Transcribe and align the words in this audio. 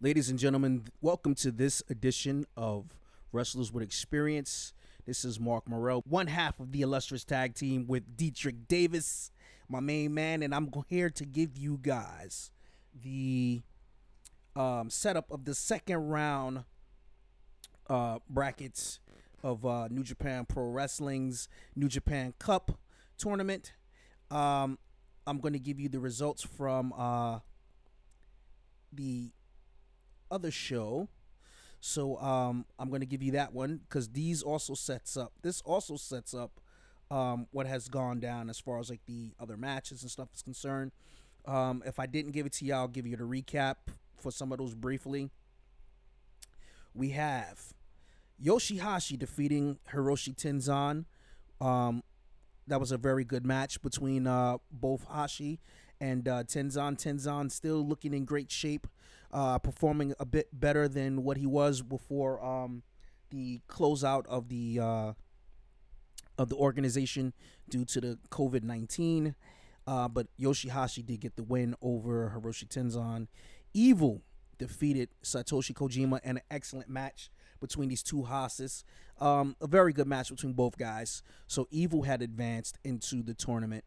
Ladies 0.00 0.30
and 0.30 0.38
gentlemen, 0.38 0.84
welcome 1.00 1.34
to 1.34 1.50
this 1.50 1.82
edition 1.90 2.46
of 2.56 2.84
Wrestlers 3.32 3.72
with 3.72 3.82
Experience. 3.82 4.72
This 5.06 5.24
is 5.24 5.40
Mark 5.40 5.68
Morel, 5.68 6.04
one 6.08 6.28
half 6.28 6.60
of 6.60 6.70
the 6.70 6.82
illustrious 6.82 7.24
tag 7.24 7.56
team 7.56 7.84
with 7.88 8.16
Deitrich 8.16 8.68
Davis, 8.68 9.32
my 9.68 9.80
main 9.80 10.14
man, 10.14 10.44
and 10.44 10.54
I'm 10.54 10.70
here 10.86 11.10
to 11.10 11.24
give 11.24 11.58
you 11.58 11.80
guys 11.82 12.52
the 12.94 13.62
um, 14.54 14.88
setup 14.88 15.32
of 15.32 15.44
the 15.44 15.54
second 15.56 16.08
round 16.08 16.62
uh, 17.90 18.20
brackets 18.30 19.00
of 19.42 19.66
uh, 19.66 19.88
New 19.88 20.04
Japan 20.04 20.44
Pro 20.44 20.70
Wrestling's 20.70 21.48
New 21.74 21.88
Japan 21.88 22.34
Cup 22.38 22.78
tournament. 23.18 23.72
Um, 24.30 24.78
I'm 25.26 25.40
going 25.40 25.54
to 25.54 25.58
give 25.58 25.80
you 25.80 25.88
the 25.88 25.98
results 25.98 26.44
from 26.44 26.92
uh, 26.96 27.40
the 28.92 29.32
other 30.30 30.50
show. 30.50 31.08
So 31.80 32.16
um, 32.20 32.64
I'm 32.78 32.88
going 32.88 33.00
to 33.00 33.06
give 33.06 33.22
you 33.22 33.32
that 33.32 33.52
one 33.52 33.80
because 33.88 34.08
these 34.08 34.42
also 34.42 34.74
sets 34.74 35.16
up. 35.16 35.32
This 35.42 35.60
also 35.60 35.96
sets 35.96 36.34
up 36.34 36.60
um, 37.10 37.46
what 37.52 37.66
has 37.66 37.88
gone 37.88 38.20
down 38.20 38.50
as 38.50 38.58
far 38.58 38.78
as 38.78 38.90
like 38.90 39.00
the 39.06 39.32
other 39.38 39.56
matches 39.56 40.02
and 40.02 40.10
stuff 40.10 40.28
is 40.34 40.42
concerned. 40.42 40.92
Um, 41.46 41.82
if 41.86 41.98
I 41.98 42.06
didn't 42.06 42.32
give 42.32 42.46
it 42.46 42.52
to 42.54 42.64
you, 42.64 42.74
I'll 42.74 42.88
give 42.88 43.06
you 43.06 43.16
the 43.16 43.24
recap 43.24 43.76
for 44.16 44.30
some 44.30 44.52
of 44.52 44.58
those 44.58 44.74
briefly. 44.74 45.30
We 46.94 47.10
have 47.10 47.72
Yoshihashi 48.42 49.18
defeating 49.18 49.78
Hiroshi 49.92 50.34
Tenzan. 50.34 51.04
Um, 51.64 52.02
that 52.66 52.80
was 52.80 52.92
a 52.92 52.98
very 52.98 53.24
good 53.24 53.46
match 53.46 53.80
between 53.80 54.26
uh, 54.26 54.58
both 54.70 55.06
Hashi 55.10 55.60
and 56.00 56.28
uh, 56.28 56.44
Tenzan. 56.44 56.96
Tenzan 56.96 57.50
still 57.50 57.86
looking 57.86 58.14
in 58.14 58.24
great 58.24 58.50
shape, 58.50 58.86
uh, 59.32 59.58
performing 59.58 60.14
a 60.18 60.24
bit 60.24 60.48
better 60.52 60.88
than 60.88 61.22
what 61.24 61.36
he 61.36 61.46
was 61.46 61.82
before 61.82 62.44
um, 62.44 62.82
the 63.30 63.60
closeout 63.68 64.26
of 64.26 64.48
the 64.48 64.78
uh, 64.80 65.12
of 66.36 66.48
the 66.48 66.56
organization 66.56 67.32
due 67.68 67.84
to 67.84 68.00
the 68.00 68.18
COVID 68.30 68.62
nineteen. 68.62 69.34
Uh, 69.86 70.06
but 70.06 70.26
Yoshihashi 70.38 71.04
did 71.04 71.20
get 71.20 71.36
the 71.36 71.42
win 71.42 71.74
over 71.80 72.34
Hiroshi 72.36 72.66
Tenzan. 72.68 73.26
Evil 73.72 74.22
defeated 74.58 75.08
Satoshi 75.22 75.72
Kojima 75.72 76.20
in 76.24 76.36
an 76.36 76.42
excellent 76.50 76.90
match 76.90 77.30
between 77.60 77.88
these 77.88 78.02
two 78.02 78.24
Hosses. 78.24 78.84
Um, 79.20 79.56
a 79.60 79.66
very 79.66 79.92
good 79.92 80.06
match 80.06 80.28
between 80.28 80.52
both 80.52 80.76
guys. 80.76 81.22
So 81.46 81.66
Evil 81.70 82.02
had 82.02 82.22
advanced 82.22 82.78
into 82.84 83.22
the 83.22 83.34
tournament. 83.34 83.84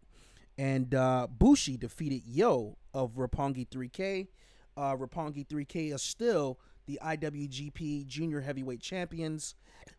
And 0.57 0.93
uh, 0.93 1.27
Bushi 1.27 1.77
defeated 1.77 2.21
Yo 2.25 2.77
of 2.93 3.15
Roppongi 3.15 3.67
3K. 3.67 4.27
Uh, 4.77 4.95
Roppongi 4.95 5.47
3K 5.47 5.93
are 5.93 5.97
still 5.97 6.59
the 6.85 6.99
IWGP 7.03 8.05
Junior 8.05 8.41
Heavyweight 8.41 8.81
Champions. 8.81 9.55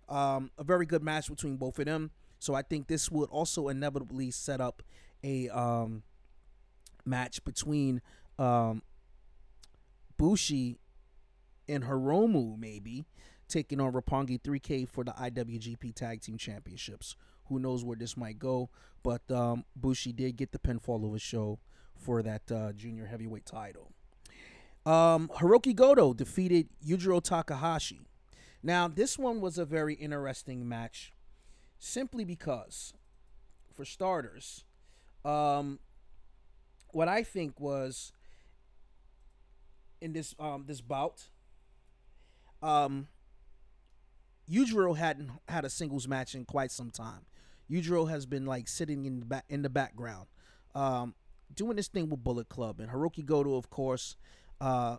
Um, 0.08 0.50
a 0.58 0.64
very 0.64 0.86
good 0.86 1.02
match 1.02 1.28
between 1.28 1.56
both 1.56 1.78
of 1.78 1.86
them. 1.86 2.10
So 2.38 2.54
I 2.54 2.62
think 2.62 2.88
this 2.88 3.10
would 3.10 3.30
also 3.30 3.68
inevitably 3.68 4.30
set 4.30 4.60
up 4.60 4.82
a 5.22 5.48
um, 5.50 6.02
match 7.04 7.44
between 7.44 8.02
um, 8.38 8.82
Bushi 10.16 10.78
and 11.68 11.84
Hiromu, 11.84 12.58
maybe 12.58 13.04
taking 13.48 13.80
on 13.80 13.92
Roppongi 13.92 14.40
3K 14.40 14.88
for 14.88 15.04
the 15.04 15.12
IWGP 15.12 15.94
Tag 15.94 16.20
Team 16.20 16.38
Championships. 16.38 17.16
Who 17.52 17.58
knows 17.58 17.84
where 17.84 17.96
this 17.96 18.16
might 18.16 18.38
go? 18.38 18.70
But 19.02 19.30
um, 19.30 19.64
Bushi 19.76 20.10
did 20.10 20.38
get 20.38 20.52
the 20.52 20.58
pinfall 20.58 21.06
of 21.06 21.14
a 21.14 21.18
show 21.18 21.58
for 21.98 22.22
that 22.22 22.50
uh, 22.50 22.72
junior 22.72 23.04
heavyweight 23.04 23.44
title. 23.44 23.92
Um, 24.86 25.28
Hiroki 25.36 25.74
Goto 25.74 26.14
defeated 26.14 26.68
Yujiro 26.84 27.22
Takahashi. 27.22 28.00
Now, 28.62 28.88
this 28.88 29.18
one 29.18 29.42
was 29.42 29.58
a 29.58 29.66
very 29.66 29.94
interesting 29.94 30.66
match 30.66 31.12
simply 31.78 32.24
because, 32.24 32.94
for 33.74 33.84
starters, 33.84 34.64
um, 35.22 35.78
what 36.88 37.06
I 37.06 37.22
think 37.22 37.60
was 37.60 38.12
in 40.00 40.14
this 40.14 40.34
um, 40.38 40.64
this 40.66 40.80
bout, 40.80 41.28
um, 42.62 43.08
Yujiro 44.50 44.96
hadn't 44.96 45.30
had 45.48 45.66
a 45.66 45.70
singles 45.70 46.08
match 46.08 46.34
in 46.34 46.46
quite 46.46 46.70
some 46.70 46.90
time. 46.90 47.26
Yujiro 47.72 48.08
has 48.10 48.26
been 48.26 48.44
like 48.44 48.68
sitting 48.68 49.06
in 49.06 49.20
the 49.20 49.26
back 49.26 49.44
in 49.48 49.62
the 49.62 49.70
background, 49.70 50.26
um, 50.74 51.14
doing 51.54 51.76
this 51.76 51.88
thing 51.88 52.10
with 52.10 52.22
Bullet 52.22 52.48
Club 52.48 52.80
and 52.80 52.90
Hiroki 52.90 53.24
Goto, 53.24 53.56
of 53.56 53.70
course, 53.70 54.16
uh, 54.60 54.98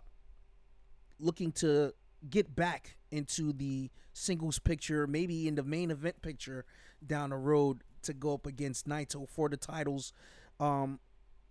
looking 1.20 1.52
to 1.52 1.92
get 2.28 2.56
back 2.56 2.96
into 3.10 3.52
the 3.52 3.90
singles 4.12 4.58
picture, 4.58 5.06
maybe 5.06 5.46
in 5.46 5.54
the 5.54 5.62
main 5.62 5.90
event 5.90 6.20
picture 6.20 6.64
down 7.06 7.30
the 7.30 7.36
road 7.36 7.82
to 8.02 8.12
go 8.12 8.34
up 8.34 8.46
against 8.46 8.88
Naito 8.88 9.28
for 9.28 9.48
the 9.48 9.56
titles, 9.56 10.12
um, 10.58 10.98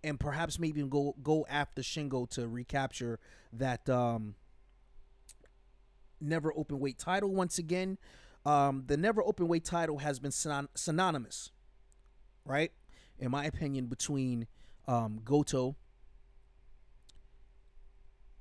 and 0.02 0.20
perhaps 0.20 0.58
maybe 0.58 0.82
go 0.82 1.14
go 1.22 1.46
after 1.48 1.80
Shingo 1.80 2.28
to 2.30 2.46
recapture 2.46 3.18
that 3.52 3.88
um, 3.88 4.34
NEVER 6.20 6.52
Openweight 6.52 6.98
title 6.98 7.30
once 7.30 7.58
again. 7.58 7.96
Um, 8.46 8.84
the 8.86 8.96
NEVER 8.96 9.22
Openweight 9.22 9.64
title 9.64 9.98
has 9.98 10.18
been 10.18 10.30
syn- 10.30 10.68
synonymous, 10.74 11.50
right? 12.44 12.72
In 13.18 13.30
my 13.30 13.44
opinion, 13.46 13.86
between 13.86 14.46
um, 14.86 15.20
Goto, 15.24 15.76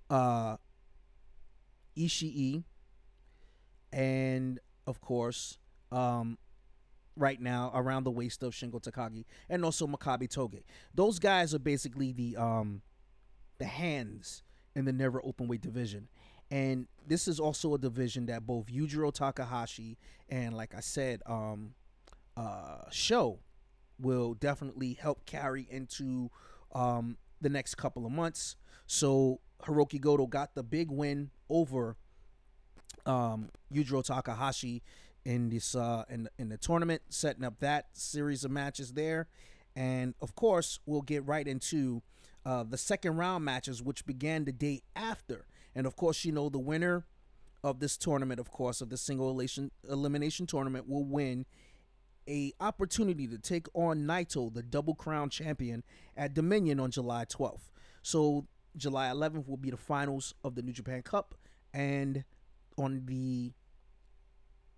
uh, 0.09 0.57
Ishii, 1.97 2.63
and 3.93 4.59
of 4.85 4.99
course, 4.99 5.57
um, 5.91 6.37
right 7.15 7.39
now 7.39 7.71
around 7.73 8.03
the 8.03 8.11
waist 8.11 8.43
of 8.43 8.53
Shingo 8.53 8.81
Takagi 8.81 9.25
and 9.49 9.63
also 9.63 9.87
Makabe 9.87 10.29
Togi. 10.29 10.65
Those 10.93 11.19
guys 11.19 11.53
are 11.53 11.59
basically 11.59 12.11
the 12.11 12.35
um, 12.35 12.81
the 13.59 13.65
hands 13.65 14.43
in 14.75 14.85
the 14.85 14.93
NEVER 14.93 15.21
Openweight 15.21 15.61
division. 15.61 16.07
And 16.53 16.85
this 17.07 17.27
is 17.27 17.39
also 17.39 17.73
a 17.73 17.79
division 17.79 18.27
that 18.27 18.45
both 18.45 18.67
Yujiro 18.67 19.11
Takahashi 19.11 19.97
and, 20.29 20.55
like 20.55 20.75
I 20.75 20.81
said, 20.81 21.23
um, 21.25 21.73
uh, 22.37 22.83
Sho 22.91 23.39
will 23.99 24.35
definitely 24.35 24.93
help 24.93 25.25
carry 25.25 25.65
into 25.67 26.29
um, 26.75 27.17
the 27.41 27.49
next 27.49 27.73
couple 27.73 28.05
of 28.05 28.11
months. 28.11 28.55
So 28.85 29.39
Hiroki 29.63 29.99
Goto 29.99 30.27
got 30.27 30.53
the 30.53 30.61
big 30.61 30.91
win 30.91 31.31
over 31.49 31.95
um, 33.07 33.49
Yujiro 33.73 34.05
Takahashi 34.05 34.83
in 35.25 35.49
this 35.49 35.73
uh, 35.73 36.03
in 36.07 36.29
in 36.37 36.49
the 36.49 36.57
tournament, 36.57 37.01
setting 37.09 37.43
up 37.43 37.61
that 37.61 37.87
series 37.93 38.45
of 38.45 38.51
matches 38.51 38.93
there, 38.93 39.27
and 39.75 40.13
of 40.21 40.35
course 40.35 40.79
we'll 40.85 41.01
get 41.01 41.25
right 41.25 41.47
into 41.47 42.03
uh, 42.45 42.63
the 42.63 42.77
second 42.77 43.17
round 43.17 43.43
matches, 43.43 43.81
which 43.81 44.05
began 44.05 44.45
the 44.45 44.51
day 44.51 44.83
after 44.95 45.47
and 45.75 45.87
of 45.87 45.95
course, 45.95 46.25
you 46.25 46.31
know, 46.31 46.49
the 46.49 46.59
winner 46.59 47.05
of 47.63 47.79
this 47.79 47.97
tournament, 47.97 48.39
of 48.39 48.51
course, 48.51 48.81
of 48.81 48.89
the 48.89 48.97
single 48.97 49.27
elimination, 49.29 49.71
elimination 49.89 50.45
tournament 50.45 50.87
will 50.87 51.05
win 51.05 51.45
a 52.27 52.53
opportunity 52.59 53.27
to 53.27 53.37
take 53.37 53.67
on 53.73 54.03
Naito, 54.03 54.53
the 54.53 54.63
double 54.63 54.95
crown 54.95 55.29
champion, 55.29 55.83
at 56.15 56.33
Dominion 56.33 56.79
on 56.79 56.91
July 56.91 57.25
12th. 57.25 57.69
So 58.01 58.47
July 58.75 59.07
11th 59.07 59.47
will 59.47 59.57
be 59.57 59.71
the 59.71 59.77
finals 59.77 60.33
of 60.43 60.55
the 60.55 60.61
New 60.61 60.73
Japan 60.73 61.01
Cup, 61.01 61.35
and 61.73 62.23
on 62.77 63.03
the 63.05 63.51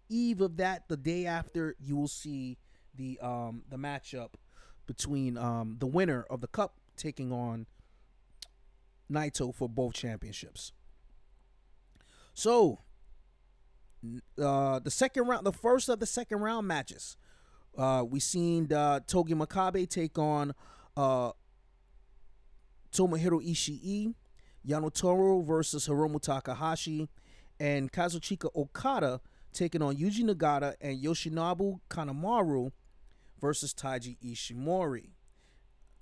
eve 0.10 0.42
of 0.42 0.58
that, 0.58 0.88
the 0.88 0.98
day 0.98 1.26
after, 1.26 1.76
you 1.80 1.96
will 1.96 2.08
see 2.08 2.58
the 2.96 3.20
um 3.20 3.64
the 3.70 3.78
matchup 3.78 4.30
between 4.88 5.38
um 5.38 5.76
the 5.80 5.88
winner 5.88 6.26
of 6.30 6.40
the 6.40 6.48
cup 6.48 6.78
taking 6.96 7.32
on 7.32 7.66
Naito 9.12 9.54
for 9.54 9.68
both 9.68 9.94
championships. 9.94 10.72
So, 12.36 12.80
uh, 14.40 14.80
the 14.80 14.92
second 14.92 15.28
round, 15.28 15.46
the 15.46 15.54
first 15.54 15.88
of 15.88 16.02
the 16.02 16.06
second 16.06 16.42
round 16.42 16.68
matches, 16.68 17.16
uh, 17.78 18.04
we 18.08 18.20
seen 18.20 18.72
uh, 18.72 19.00
Togi 19.08 19.34
Makabe 19.34 19.90
take 19.90 20.20
on 20.20 20.54
uh, 20.98 21.32
Tomohiro 22.92 23.42
Ishii, 23.42 24.14
Yano 24.68 24.94
Toru 24.94 25.44
versus 25.44 25.88
Hiromu 25.88 26.22
Takahashi, 26.22 27.08
and 27.58 27.90
Kazuchika 27.90 28.50
Okada 28.54 29.22
taking 29.54 29.82
on 29.82 29.96
Yuji 29.96 30.26
Nagata 30.26 30.76
and 30.82 31.02
Yoshinobu 31.02 31.80
Kanemaru 31.90 32.72
versus 33.40 33.74
Taiji 33.74 34.18
Ishimori. 34.22 35.12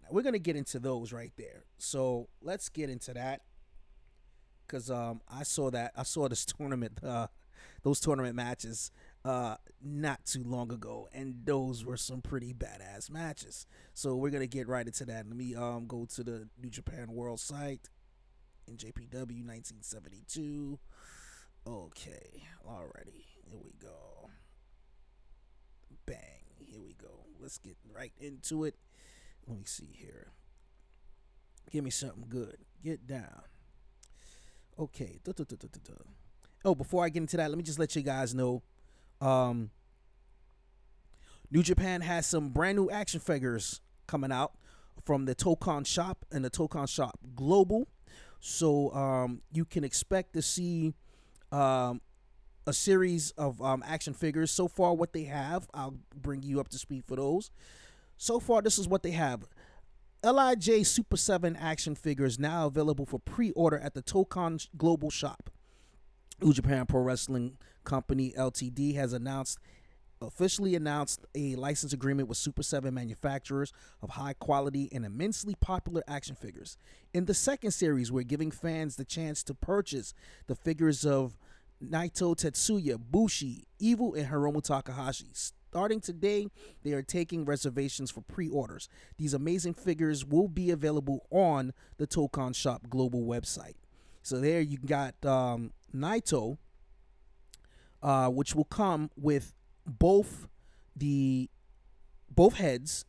Now, 0.01 0.09
we're 0.09 0.23
gonna 0.23 0.39
get 0.39 0.55
into 0.55 0.79
those 0.79 1.13
right 1.13 1.31
there. 1.37 1.65
So 1.77 2.29
let's 2.41 2.69
get 2.69 2.89
into 2.89 3.13
that 3.13 3.41
because 4.73 4.89
um, 4.89 5.21
I 5.31 5.43
saw 5.43 5.69
that 5.69 5.93
I 5.95 6.01
saw 6.01 6.27
this 6.27 6.45
tournament, 6.57 6.99
uh, 7.03 7.27
those 7.83 7.99
tournament 7.99 8.35
matches, 8.35 8.89
uh, 9.23 9.55
not 9.83 10.25
too 10.25 10.43
long 10.43 10.71
ago, 10.71 11.07
and 11.13 11.35
those 11.45 11.85
were 11.85 11.97
some 11.97 12.21
pretty 12.21 12.53
badass 12.53 13.11
matches. 13.11 13.67
So 13.93 14.15
we're 14.15 14.31
gonna 14.31 14.47
get 14.47 14.67
right 14.67 14.85
into 14.85 15.05
that. 15.05 15.27
Let 15.27 15.37
me 15.37 15.53
um 15.53 15.85
go 15.85 16.05
to 16.15 16.23
the 16.23 16.47
New 16.61 16.69
Japan 16.69 17.11
World 17.11 17.39
site. 17.39 17.89
NJPW 18.69 19.45
1972. 19.45 20.79
Okay, 21.67 22.43
alrighty, 22.67 23.25
here 23.45 23.59
we 23.63 23.73
go. 23.79 24.29
Bang, 26.05 26.17
here 26.57 26.79
we 26.79 26.93
go. 26.93 27.25
Let's 27.39 27.57
get 27.57 27.75
right 27.93 28.13
into 28.19 28.63
it. 28.63 28.75
Let 29.47 29.57
me 29.57 29.65
see 29.65 29.89
here. 29.93 30.31
Give 31.71 31.83
me 31.83 31.89
something 31.89 32.25
good. 32.29 32.57
Get 32.83 33.05
down. 33.05 33.43
Okay. 34.79 35.19
Oh, 36.65 36.75
before 36.75 37.03
I 37.03 37.09
get 37.09 37.19
into 37.19 37.37
that, 37.37 37.49
let 37.49 37.57
me 37.57 37.63
just 37.63 37.79
let 37.79 37.95
you 37.95 38.01
guys 38.01 38.33
know. 38.33 38.63
Um, 39.21 39.71
New 41.51 41.61
Japan 41.61 42.01
has 42.01 42.25
some 42.25 42.49
brand 42.49 42.77
new 42.77 42.89
action 42.89 43.19
figures 43.19 43.81
coming 44.07 44.31
out 44.31 44.53
from 45.05 45.25
the 45.25 45.35
Tokon 45.35 45.85
shop 45.85 46.25
and 46.31 46.43
the 46.43 46.49
Tokon 46.49 46.87
shop 46.89 47.19
global. 47.35 47.87
So 48.39 48.91
um, 48.93 49.41
you 49.51 49.65
can 49.65 49.83
expect 49.83 50.33
to 50.33 50.41
see 50.41 50.93
um, 51.51 52.01
a 52.65 52.73
series 52.73 53.31
of 53.31 53.61
um, 53.61 53.83
action 53.85 54.13
figures. 54.13 54.51
So 54.51 54.67
far, 54.67 54.93
what 54.93 55.13
they 55.13 55.23
have, 55.25 55.69
I'll 55.73 55.95
bring 56.15 56.43
you 56.43 56.59
up 56.59 56.69
to 56.69 56.77
speed 56.77 57.03
for 57.05 57.15
those. 57.15 57.51
So 58.17 58.39
far, 58.39 58.61
this 58.61 58.77
is 58.79 58.87
what 58.87 59.03
they 59.03 59.11
have. 59.11 59.45
LIJ 60.23 60.85
Super 60.85 61.17
7 61.17 61.53
action 61.57 61.95
figures 61.95 62.39
now 62.39 62.67
available 62.67 63.05
for 63.05 63.19
pre 63.19 63.51
order 63.51 63.77
at 63.77 63.93
the 63.93 64.01
Tokon 64.01 64.65
Global 64.77 65.09
Shop. 65.09 65.49
New 66.41 66.53
Japan 66.53 66.85
Pro 66.85 67.01
Wrestling 67.01 67.57
Company 67.83 68.33
Ltd 68.37 68.95
has 68.95 69.11
announced 69.11 69.59
officially 70.21 70.75
announced 70.75 71.25
a 71.35 71.55
license 71.57 71.91
agreement 71.91 72.29
with 72.29 72.37
Super 72.37 72.63
7 72.63 72.93
manufacturers 72.93 73.73
of 74.01 74.11
high 74.11 74.31
quality 74.31 74.87
and 74.93 75.05
immensely 75.05 75.55
popular 75.59 76.01
action 76.07 76.37
figures. 76.37 76.77
In 77.13 77.25
the 77.25 77.33
second 77.33 77.71
series, 77.71 78.09
we're 78.09 78.23
giving 78.23 78.49
fans 78.49 78.95
the 78.95 79.03
chance 79.03 79.43
to 79.43 79.53
purchase 79.53 80.13
the 80.47 80.55
figures 80.55 81.05
of 81.05 81.37
Naito 81.83 82.33
Tetsuya, 82.33 82.97
Bushi, 82.97 83.67
Evil, 83.77 84.13
and 84.13 84.29
Hiromu 84.29 84.63
Takahashi. 84.63 85.27
Starting 85.73 85.99
today, 85.99 86.45
they 86.83 86.91
are 86.93 87.01
taking 87.01 87.45
reservations 87.45 88.11
for 88.11 88.21
pre 88.21 88.47
orders. 88.47 88.87
These 89.17 89.33
amazing 89.33 89.73
figures 89.73 90.23
will 90.23 90.47
be 90.47 90.69
available 90.69 91.25
on 91.31 91.73
the 91.97 92.05
Tokon 92.05 92.55
Shop 92.55 92.83
global 92.91 93.23
website. 93.23 93.73
So, 94.21 94.39
there 94.39 94.61
you 94.61 94.77
got 94.77 95.15
um, 95.25 95.71
Naito, 95.91 96.59
uh, 98.03 98.29
which 98.29 98.53
will 98.53 98.65
come 98.65 99.09
with 99.17 99.55
both 99.87 100.47
the 100.95 101.49
both 102.29 102.53
heads, 102.53 103.05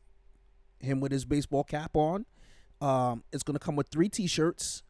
him 0.81 1.01
with 1.01 1.13
his 1.13 1.27
baseball 1.27 1.65
cap 1.65 1.91
on. 1.95 2.25
Um, 2.81 3.25
it's 3.31 3.43
going 3.43 3.59
to 3.59 3.63
come 3.63 3.77
with 3.77 3.89
three 3.89 4.09
T-shirts, 4.09 4.83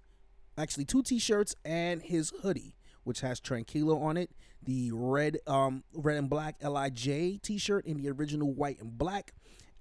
actually 0.57 0.85
two 0.85 1.03
T-shirts 1.03 1.57
and 1.65 2.03
his 2.03 2.33
hoodie, 2.43 2.77
which 3.05 3.21
has 3.21 3.41
Tranquilo 3.41 4.03
on 4.03 4.17
it. 4.17 4.31
The 4.63 4.91
red, 4.93 5.39
um, 5.47 5.85
red 5.93 6.17
and 6.17 6.29
black 6.29 6.57
Lij 6.63 7.41
T-shirt 7.43 7.87
and 7.87 8.01
the 8.01 8.11
original 8.11 8.53
white 8.53 8.81
and 8.81 8.97
black 8.97 9.33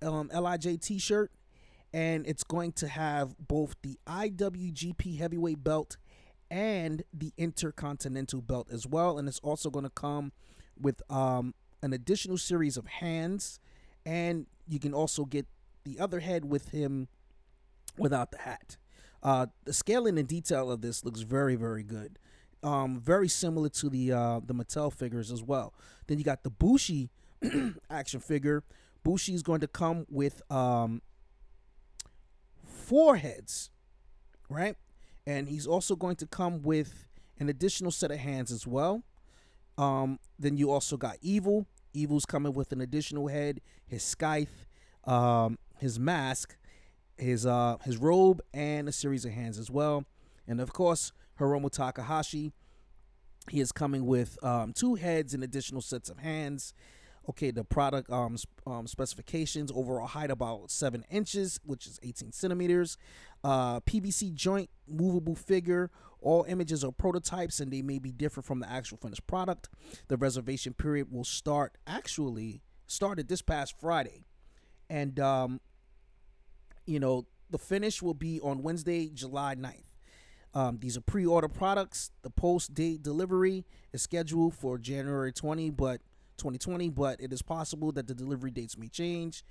um, 0.01 0.29
Lij 0.29 0.77
T-shirt, 0.81 1.31
and 1.93 2.27
it's 2.27 2.43
going 2.43 2.73
to 2.73 2.87
have 2.87 3.35
both 3.39 3.75
the 3.81 3.97
IWGP 4.07 5.17
Heavyweight 5.17 5.63
Belt 5.63 5.97
and 6.51 7.03
the 7.13 7.31
Intercontinental 7.37 8.41
Belt 8.41 8.67
as 8.71 8.85
well, 8.85 9.17
and 9.17 9.27
it's 9.27 9.39
also 9.39 9.69
going 9.69 9.85
to 9.85 9.91
come 9.91 10.31
with 10.79 11.01
um, 11.09 11.53
an 11.81 11.93
additional 11.93 12.37
series 12.37 12.77
of 12.77 12.85
hands, 12.85 13.59
and 14.05 14.47
you 14.67 14.79
can 14.79 14.93
also 14.93 15.25
get 15.25 15.47
the 15.83 15.99
other 15.99 16.19
head 16.19 16.45
with 16.45 16.69
him 16.69 17.07
without 17.97 18.31
the 18.31 18.39
hat. 18.39 18.77
Uh, 19.21 19.47
the 19.63 19.73
scaling 19.73 20.17
and 20.17 20.27
detail 20.27 20.69
of 20.69 20.81
this 20.81 21.05
looks 21.05 21.21
very, 21.21 21.55
very 21.55 21.83
good. 21.83 22.19
Um, 22.63 23.00
very 23.00 23.27
similar 23.27 23.69
to 23.69 23.89
the 23.89 24.12
uh, 24.12 24.39
the 24.45 24.54
Mattel 24.54 24.92
figures 24.92 25.31
as 25.31 25.44
well. 25.44 25.74
Then 26.07 26.18
you 26.18 26.24
got 26.24 26.44
the 26.44 26.50
Bushi 26.50 27.10
action 27.89 28.19
figure. 28.19 28.63
Bushi 29.04 29.33
is 29.33 29.44
going 29.44 29.60
to 29.60 29.68
come 29.68 30.06
with 30.10 30.42
um, 30.50 31.01
four 32.65 33.18
heads, 33.18 33.69
right? 34.50 34.75
And 35.27 35.50
he's 35.50 35.68
also 35.68 35.95
going 35.95 36.15
to 36.18 36.25
come 36.25 36.62
with 36.62 37.06
an 37.39 37.50
additional 37.50 37.92
set 37.92 38.12
of 38.12 38.18
hands 38.19 38.51
as 38.51 38.66
well. 38.66 39.04
Um, 39.77 40.19
then 40.39 40.57
you 40.57 40.71
also 40.71 40.98
got 40.98 41.18
Evil. 41.21 41.68
Evil's 41.94 42.25
coming 42.25 42.54
with 42.54 42.71
an 42.71 42.81
additional 42.81 43.27
head, 43.27 43.62
his 43.86 44.04
scythe, 44.04 44.66
um, 45.06 45.59
his 45.77 46.00
mask, 46.00 46.56
his 47.18 47.45
uh, 47.45 47.77
his 47.83 47.98
robe, 47.98 48.42
and 48.54 48.88
a 48.88 48.92
series 48.92 49.25
of 49.25 49.31
hands 49.31 49.59
as 49.59 49.69
well. 49.69 50.06
And 50.48 50.59
of 50.59 50.74
course, 50.74 51.12
Hiromu 51.39 51.69
Takahashi. 51.71 52.51
He 53.50 53.59
is 53.59 53.71
coming 53.71 54.06
with 54.06 54.41
um, 54.44 54.74
two 54.74 54.95
heads 54.95 55.33
and 55.33 55.44
additional 55.44 55.81
sets 55.81 56.09
of 56.09 56.19
hands. 56.19 56.74
Okay, 57.30 57.51
the 57.51 57.63
product 57.63 58.09
um, 58.09 58.35
um, 58.68 58.85
specifications 58.85 59.71
overall 59.74 60.07
height 60.07 60.30
about 60.30 60.69
seven 60.69 61.06
inches, 61.09 61.59
which 61.63 61.88
is 61.88 62.00
18 62.03 62.33
centimeters. 62.33 62.97
Uh, 63.44 63.80
PVC 63.81 64.33
joint 64.33 64.69
movable 64.88 65.35
figure. 65.35 65.89
All 66.19 66.45
images 66.47 66.83
are 66.83 66.91
prototypes 66.91 67.59
and 67.59 67.71
they 67.71 67.81
may 67.81 68.00
be 68.00 68.12
different 68.12 68.45
from 68.45 68.59
the 68.59 68.69
actual 68.69 68.97
finished 68.97 69.25
product. 69.27 69.69
The 70.07 70.18
reservation 70.18 70.74
period 70.74 71.12
will 71.12 71.24
start 71.24 71.77
actually 71.88 72.62
started 72.88 73.27
this 73.27 73.41
past 73.41 73.75
Friday, 73.80 74.25
and 74.89 75.19
um, 75.19 75.62
you 76.85 77.00
know 77.00 77.25
the 77.50 77.57
finish 77.57 78.01
will 78.01 78.13
be 78.13 78.39
on 78.41 78.63
Wednesday, 78.63 79.09
July 79.09 79.56
9th. 79.56 79.93
Um, 80.53 80.77
these 80.79 80.97
are 80.97 81.01
pre-order 81.01 81.47
products. 81.47 82.11
The 82.21 82.29
post-date 82.29 83.01
delivery 83.01 83.65
is 83.91 84.01
scheduled 84.01 84.53
for 84.55 84.77
January 84.77 85.31
20, 85.31 85.71
but 85.71 86.01
2020, 86.38 86.89
but 86.89 87.19
it 87.19 87.33
is 87.33 87.41
possible 87.41 87.91
that 87.94 88.07
the 88.07 88.13
delivery 88.13 88.51
dates 88.51 88.77
may 88.77 88.88
change. 88.88 89.44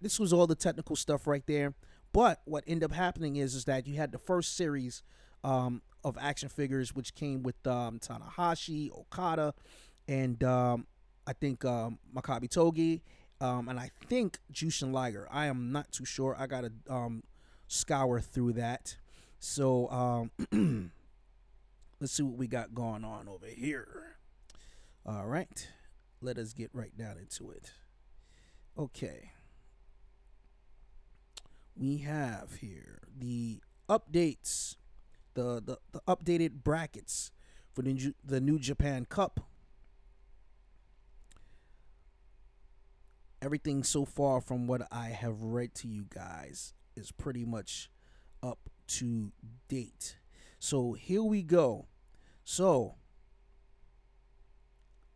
This 0.00 0.20
was 0.20 0.32
all 0.32 0.46
the 0.46 0.54
technical 0.54 0.96
stuff 0.96 1.26
right 1.26 1.44
there. 1.46 1.74
But 2.12 2.40
what 2.44 2.64
ended 2.66 2.90
up 2.90 2.96
happening 2.96 3.36
is 3.36 3.54
is 3.54 3.64
that 3.66 3.86
you 3.86 3.96
had 3.96 4.12
the 4.12 4.18
first 4.18 4.56
series 4.56 5.02
um, 5.44 5.82
of 6.04 6.16
action 6.20 6.48
figures, 6.48 6.94
which 6.94 7.14
came 7.14 7.42
with 7.42 7.66
um, 7.66 7.98
Tanahashi, 7.98 8.90
Okada, 8.90 9.54
and 10.06 10.42
um, 10.42 10.86
I 11.26 11.32
think 11.32 11.64
um, 11.64 11.98
Makabe 12.14 12.48
Togi, 12.48 13.02
um, 13.40 13.68
and 13.68 13.78
I 13.78 13.90
think 14.08 14.38
Jushin 14.52 14.92
Liger. 14.92 15.28
I 15.30 15.46
am 15.46 15.70
not 15.70 15.92
too 15.92 16.04
sure. 16.04 16.34
I 16.38 16.46
gotta 16.46 16.72
um, 16.88 17.22
scour 17.66 18.20
through 18.20 18.54
that. 18.54 18.96
So 19.38 19.88
um, 19.90 20.90
let's 22.00 22.12
see 22.12 22.22
what 22.22 22.36
we 22.36 22.46
got 22.46 22.74
going 22.74 23.04
on 23.04 23.28
over 23.28 23.46
here. 23.46 24.16
All 25.06 25.26
right, 25.26 25.68
let 26.20 26.38
us 26.38 26.52
get 26.52 26.70
right 26.72 26.96
down 26.96 27.16
into 27.18 27.50
it. 27.50 27.72
Okay, 28.78 29.32
we 31.76 31.98
have 31.98 32.56
here 32.60 33.00
the 33.16 33.60
updates, 33.88 34.76
the 35.34 35.62
the, 35.64 35.78
the 35.92 36.00
updated 36.08 36.64
brackets 36.64 37.30
for 37.72 37.82
the 37.82 38.14
the 38.24 38.40
New 38.40 38.58
Japan 38.58 39.04
Cup. 39.04 39.40
Everything 43.40 43.84
so 43.84 44.04
far 44.04 44.40
from 44.40 44.66
what 44.66 44.82
I 44.90 45.10
have 45.10 45.42
read 45.42 45.72
to 45.76 45.88
you 45.88 46.06
guys 46.12 46.74
is 46.96 47.12
pretty 47.12 47.44
much 47.44 47.88
up 48.42 48.68
to 48.88 49.32
date. 49.68 50.16
So 50.58 50.92
here 50.94 51.22
we 51.22 51.42
go. 51.42 51.86
So 52.44 52.96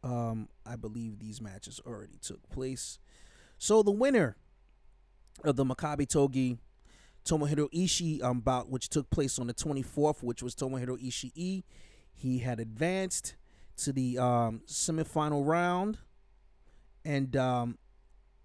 um 0.03 0.49
I 0.67 0.77
believe 0.77 1.19
these 1.19 1.41
matches 1.41 1.81
already 1.87 2.19
took 2.21 2.49
place. 2.51 2.99
So 3.59 3.83
the 3.83 3.93
winner 3.93 4.37
of 5.45 5.57
the 5.57 5.65
Makabe 5.65 6.09
Togi 6.09 6.59
Tomohiro 7.25 7.71
Ishii 7.73 8.23
um, 8.23 8.41
bout, 8.41 8.69
which 8.69 8.89
took 8.89 9.09
place 9.11 9.39
on 9.39 9.47
the 9.47 9.55
24th, 9.55 10.23
which 10.23 10.43
was 10.43 10.55
Tomohiro 10.55 10.99
Ishii. 11.01 11.63
He 12.15 12.39
had 12.39 12.61
advanced 12.61 13.37
to 13.79 13.93
the 13.93 14.19
um, 14.19 14.63
semifinal 14.67 15.47
round, 15.47 15.99
and 17.05 17.37
um, 17.37 17.79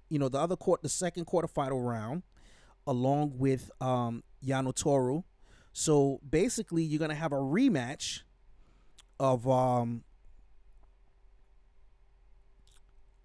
you 0.10 0.20
know 0.20 0.30
the 0.30 0.40
other 0.40 0.56
court, 0.56 0.84
the 0.84 0.90
second 0.90 1.26
quarterfinal 1.26 1.84
round, 1.86 2.24
along 2.86 3.34
with 3.38 3.72
um, 3.82 4.24
Yano. 4.46 5.24
So 5.74 6.20
basically, 6.28 6.84
you're 6.84 7.00
gonna 7.00 7.16
have 7.16 7.32
a 7.32 7.38
rematch 7.38 8.22
of 9.20 9.48
um. 9.48 10.04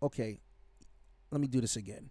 Okay, 0.03 0.41
let 1.31 1.41
me 1.41 1.47
do 1.47 1.61
this 1.61 1.77
again. 1.77 2.11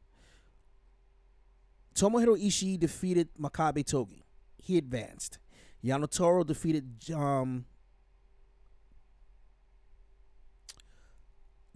Tomohiro 1.93 2.41
Ishii 2.41 2.79
defeated 2.79 3.29
Makabe 3.39 3.85
Togi. 3.85 4.23
He 4.57 4.77
advanced. 4.77 5.39
Yano 5.83 6.45
defeated 6.45 7.11
um, 7.13 7.65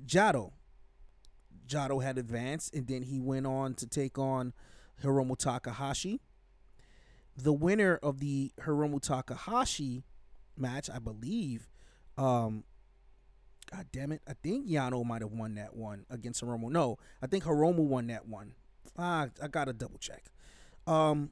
Jado. 0.05 0.51
Jado 1.67 2.03
had 2.03 2.17
advanced, 2.17 2.73
and 2.75 2.87
then 2.87 3.01
he 3.03 3.19
went 3.19 3.47
on 3.47 3.73
to 3.75 3.87
take 3.87 4.17
on 4.19 4.53
Hiromu 5.03 5.37
Takahashi. 5.37 6.21
The 7.35 7.53
winner 7.53 7.99
of 8.01 8.19
the 8.19 8.51
Hiromu 8.61 9.01
Takahashi 9.01 10.03
match, 10.57 10.89
I 10.89 10.99
believe, 10.99 11.67
um, 12.17 12.63
God 13.71 13.87
damn 13.91 14.11
it, 14.11 14.21
I 14.27 14.33
think 14.33 14.67
Yano 14.67 15.03
might 15.03 15.21
have 15.21 15.31
won 15.31 15.55
that 15.55 15.75
one 15.75 16.05
against 16.09 16.43
Hiromu. 16.43 16.69
No, 16.69 16.97
I 17.21 17.27
think 17.27 17.43
Hiromu 17.43 17.85
won 17.85 18.07
that 18.07 18.27
one. 18.27 18.53
Ah, 18.97 19.27
I 19.41 19.47
gotta 19.47 19.73
double 19.73 19.97
check. 19.97 20.25
Um, 20.87 21.31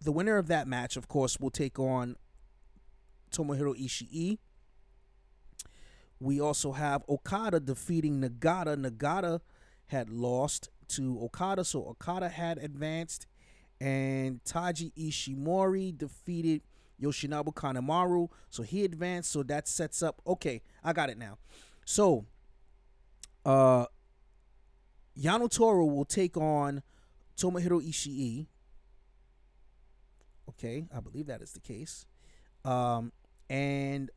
the 0.00 0.12
winner 0.12 0.36
of 0.36 0.48
that 0.48 0.66
match, 0.66 0.96
of 0.96 1.08
course, 1.08 1.38
will 1.38 1.50
take 1.50 1.78
on 1.78 2.16
Tomohiro 3.30 3.74
Ishii. 3.80 4.38
We 6.20 6.40
also 6.40 6.72
have 6.72 7.04
Okada 7.08 7.60
defeating 7.60 8.20
Nagata. 8.20 8.76
Nagata 8.76 9.40
had 9.86 10.10
lost 10.10 10.70
to 10.92 11.18
Okada, 11.22 11.64
so 11.64 11.84
Okada 11.84 12.28
had 12.28 12.58
advanced, 12.58 13.26
and 13.80 14.42
Taiji 14.44 14.92
Ishimori 14.94 15.96
defeated 15.96 16.62
Yoshinobu 17.02 17.54
Kanemaru, 17.54 18.28
so 18.48 18.62
he 18.62 18.84
advanced. 18.84 19.32
So 19.32 19.42
that 19.44 19.66
sets 19.66 20.02
up. 20.02 20.22
Okay, 20.26 20.62
I 20.84 20.92
got 20.92 21.10
it 21.10 21.18
now. 21.18 21.38
So, 21.84 22.26
uh, 23.44 23.86
Yano 25.18 25.50
Toru 25.50 25.84
will 25.86 26.04
take 26.04 26.36
on 26.36 26.82
Tomohiro 27.36 27.86
Ishii. 27.86 28.46
Okay, 30.48 30.86
I 30.94 31.00
believe 31.00 31.26
that 31.26 31.42
is 31.42 31.52
the 31.52 31.60
case. 31.60 32.06
Um, 32.64 33.12
and 33.50 34.10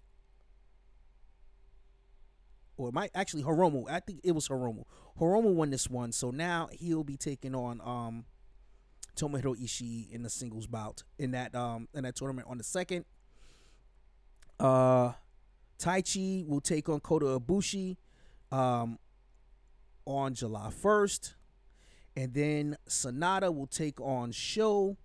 or 2.78 2.92
might 2.92 3.12
actually 3.16 3.44
Hiromu. 3.44 3.90
I 3.90 4.00
think 4.00 4.22
it 4.24 4.32
was 4.32 4.48
Hiromu. 4.48 4.84
Hiromu 5.20 5.54
won 5.54 5.70
this 5.70 5.90
one, 5.90 6.12
so 6.12 6.32
now 6.32 6.70
he'll 6.72 7.04
be 7.04 7.18
taking 7.18 7.56
on 7.56 7.82
um 7.82 8.26
Tomohiro 9.16 9.56
Ishii 9.56 10.12
in 10.12 10.24
the 10.24 10.30
singles 10.30 10.68
bout 10.68 11.04
in 11.18 11.32
that 11.32 11.56
um 11.56 11.88
in 11.94 12.04
that 12.04 12.16
tournament 12.16 12.48
on 12.50 12.58
the 12.58 12.64
second. 12.64 13.06
Uh 14.60 15.14
Taichi 15.80 16.48
will 16.48 16.62
take 16.62 16.90
on 16.90 17.00
Kota 17.00 17.40
Ibushi 17.40 17.98
um 18.52 19.00
on 20.06 20.34
July 20.34 20.70
1st. 20.70 21.34
And 22.18 22.34
then 22.34 22.78
Sanada 22.88 23.54
will 23.54 23.68
take 23.68 24.00
on 24.00 24.32
Sho 24.32 24.98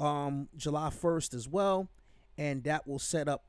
um 0.00 0.48
July 0.56 0.90
1st 0.90 1.34
as 1.34 1.48
well. 1.48 1.88
And 2.36 2.62
that 2.64 2.86
will 2.86 2.98
set 2.98 3.28
up 3.28 3.44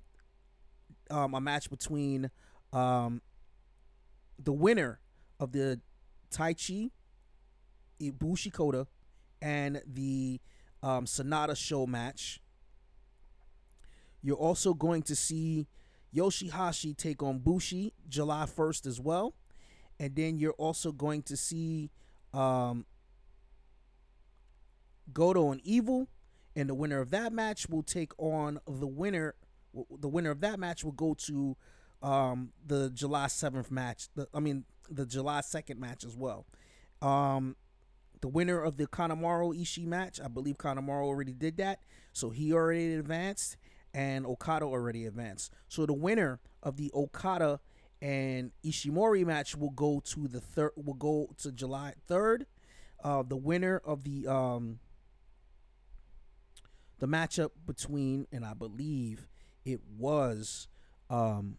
um 1.10 1.34
a 1.34 1.41
match 1.41 1.70
between 1.70 2.29
um 2.74 3.22
the 4.41 4.53
winner 4.53 5.00
of 5.39 5.51
the 5.51 5.81
Taichi 6.31 6.91
Ibushi 8.01 8.51
Kota 8.51 8.88
and 9.41 9.81
the 9.86 10.39
um, 10.81 11.05
Sanada 11.05 11.55
Sho 11.55 11.86
match. 11.86 12.41
You're 14.22 14.38
also 14.38 14.74
going 14.74 15.03
to 15.03 15.15
see 15.15 15.67
Yoshihashi 16.15 16.96
take 16.98 17.22
on 17.24 17.39
Bushi 17.39 17.93
July 18.08 18.46
1st 18.46 18.86
as 18.88 19.00
well. 19.00 19.36
And 20.00 20.15
then 20.15 20.39
you're 20.39 20.53
also 20.53 20.91
going 20.91 21.24
to 21.24 21.38
see 21.38 21.91
um, 22.34 22.86
Goto 25.13 25.51
and 25.51 25.62
Evil. 25.63 26.08
And 26.55 26.69
the 26.69 26.74
winner 26.74 27.00
of 27.00 27.12
that 27.12 27.31
match 27.31 27.69
will 27.69 27.84
take 27.84 28.12
on 28.17 28.60
the 28.65 28.88
winner. 28.88 29.36
The 30.00 30.10
winner 30.10 30.31
of 30.31 30.41
that 30.41 30.60
match 30.60 30.84
will 30.84 30.93
go 30.93 31.13
to 31.25 31.55
um, 32.01 32.51
the 32.65 32.89
July 32.89 33.25
7th 33.25 33.72
match. 33.72 34.08
The, 34.15 34.27
I 34.34 34.39
mean, 34.39 34.65
the 34.89 35.06
July 35.06 35.41
2nd 35.41 35.77
match 35.77 36.03
as 36.03 36.15
well. 36.15 36.46
Um, 37.01 37.56
the 38.22 38.27
winner 38.27 38.62
of 38.62 38.77
the 38.77 38.88
Kanemaru 38.88 39.58
Ishii 39.60 39.86
match, 39.86 40.20
I 40.24 40.27
believe 40.27 40.58
Kanemaru 40.58 41.03
already 41.03 41.34
did 41.34 41.58
that, 41.58 41.79
so 42.12 42.29
he 42.29 42.51
already 42.51 42.96
advanced, 42.96 43.58
and 43.94 44.25
Okada 44.25 44.65
already 44.65 45.06
advanced. 45.06 45.53
So 45.70 45.86
the 45.86 45.94
winner 45.94 46.39
of 46.62 46.77
the 46.77 46.91
Okada 46.94 47.60
and 48.01 48.51
Ishimori 48.63 49.25
match 49.25 49.56
will 49.56 49.72
go 49.72 50.01
to 50.06 50.27
the 50.27 50.39
third. 50.39 50.72
Will 50.75 50.94
go 50.94 51.29
to 51.39 51.51
July 51.51 51.94
third. 52.08 52.46
Uh, 53.03 53.24
the 53.24 53.36
winner 53.36 53.82
of 53.86 54.03
the 54.03 54.27
um, 54.27 54.79
the 57.00 57.08
matchup 57.08 57.51
between, 57.65 58.27
and 58.32 58.46
I 58.46 58.53
believe 58.53 59.27
it 59.65 59.82
was 59.98 60.68
um, 61.10 61.58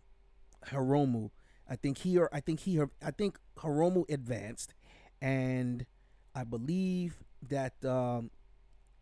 Hiromu. 0.67 1.31
I 1.69 1.77
think 1.77 1.99
he 1.99 2.19
or 2.19 2.29
I 2.33 2.41
think 2.41 2.61
he 2.61 2.81
I 3.05 3.11
think 3.11 3.39
Hiromu 3.59 4.11
advanced, 4.11 4.75
and 5.23 5.87
I 6.35 6.45
believe 6.45 7.23
that 7.49 7.85
um, 7.85 8.31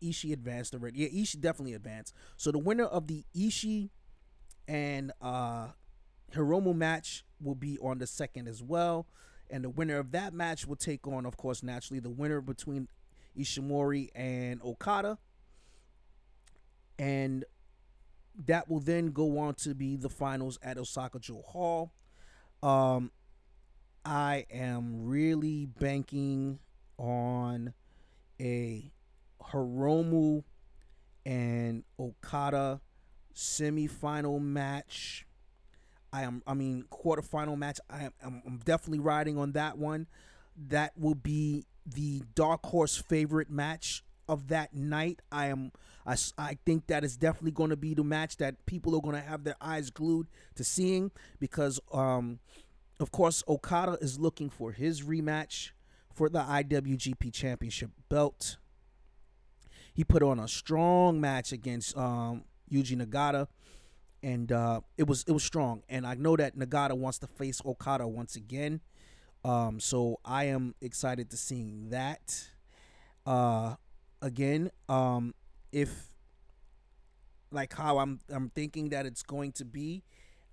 Ishii 0.01 0.31
advanced 0.33 0.73
already. 0.73 0.99
Yeah, 0.99 1.07
Ishii 1.09 1.41
definitely 1.41 1.73
advanced. 1.73 2.13
So 2.37 2.51
the 2.51 2.59
winner 2.59 2.85
of 2.85 3.07
the 3.07 3.25
Ishii 3.35 3.89
and 4.67 5.11
uh, 5.21 5.69
Hiromu 6.33 6.75
match 6.75 7.23
will 7.41 7.55
be 7.55 7.77
on 7.79 7.97
the 7.97 8.07
second 8.07 8.47
as 8.47 8.61
well. 8.61 9.07
And 9.49 9.63
the 9.63 9.69
winner 9.69 9.97
of 9.97 10.11
that 10.11 10.33
match 10.33 10.67
will 10.67 10.75
take 10.75 11.07
on, 11.07 11.25
of 11.25 11.35
course, 11.37 11.63
naturally, 11.63 11.99
the 11.99 12.09
winner 12.09 12.39
between 12.39 12.87
Ishimori 13.37 14.09
and 14.13 14.61
Okada. 14.61 15.17
And 16.99 17.45
that 18.45 18.69
will 18.69 18.79
then 18.79 19.11
go 19.11 19.37
on 19.39 19.55
to 19.55 19.75
be 19.75 19.95
the 19.95 20.09
finals 20.09 20.57
at 20.63 20.77
Osaka-jo 20.77 21.41
Hall. 21.41 21.91
Um, 22.63 23.11
I 24.05 24.45
am 24.51 25.05
really 25.05 25.65
banking 25.65 26.59
on 26.97 27.73
a 28.39 28.91
Hiromu 29.43 30.43
and 31.25 31.83
Okada 31.99 32.81
semifinal 33.35 34.41
match. 34.41 35.25
I 36.11 36.23
am 36.23 36.41
I 36.47 36.53
mean 36.53 36.85
quarterfinal 36.91 37.57
match. 37.57 37.79
I'm, 37.89 38.11
I'm 38.23 38.59
definitely 38.65 38.99
riding 38.99 39.37
on 39.37 39.51
that 39.53 39.77
one. 39.77 40.07
That 40.67 40.93
will 40.97 41.15
be 41.15 41.65
the 41.85 42.23
dark 42.35 42.65
horse 42.65 42.97
favorite 42.97 43.49
match 43.49 44.03
of 44.29 44.47
that 44.47 44.73
night. 44.73 45.21
I 45.31 45.47
am 45.47 45.71
I, 46.05 46.15
I 46.37 46.57
think 46.65 46.87
that 46.87 47.03
is 47.03 47.17
definitely 47.17 47.51
going 47.51 47.71
to 47.71 47.75
be 47.75 47.93
the 47.93 48.03
match 48.03 48.37
that 48.37 48.65
people 48.65 48.95
are 48.95 49.01
going 49.01 49.15
to 49.15 49.21
have 49.21 49.43
their 49.43 49.57
eyes 49.59 49.89
glued 49.89 50.27
to 50.55 50.63
seeing 50.63 51.11
because 51.39 51.79
um 51.91 52.39
of 52.99 53.11
course 53.11 53.43
Okada 53.47 53.97
is 54.01 54.19
looking 54.19 54.49
for 54.49 54.71
his 54.71 55.01
rematch 55.01 55.71
for 56.13 56.29
the 56.29 56.39
IWGP 56.39 57.33
Championship 57.33 57.91
belt. 58.09 58.57
He 59.93 60.03
put 60.03 60.21
on 60.21 60.39
a 60.39 60.47
strong 60.47 61.19
match 61.21 61.51
against 61.51 61.97
um, 61.97 62.43
Yuji 62.71 63.01
Nagata, 63.01 63.47
and 64.21 64.51
uh, 64.51 64.81
it 64.97 65.07
was 65.07 65.23
it 65.27 65.31
was 65.31 65.43
strong. 65.43 65.83
And 65.89 66.05
I 66.05 66.15
know 66.15 66.35
that 66.35 66.57
Nagata 66.57 66.93
wants 66.93 67.19
to 67.19 67.27
face 67.27 67.61
Okada 67.65 68.07
once 68.07 68.35
again, 68.35 68.81
um, 69.43 69.79
so 69.79 70.19
I 70.25 70.45
am 70.45 70.75
excited 70.81 71.29
to 71.31 71.37
seeing 71.37 71.89
that. 71.89 72.49
Uh, 73.25 73.75
again, 74.21 74.71
um, 74.87 75.33
if 75.71 76.09
like 77.51 77.73
how 77.73 77.99
I'm 77.99 78.19
I'm 78.29 78.49
thinking 78.49 78.89
that 78.89 79.05
it's 79.05 79.23
going 79.23 79.51
to 79.53 79.65
be, 79.65 80.03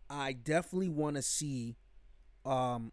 I 0.09 0.33
definitely 0.33 0.89
want 0.89 1.17
to 1.17 1.23
see 1.23 1.77
um, 2.45 2.93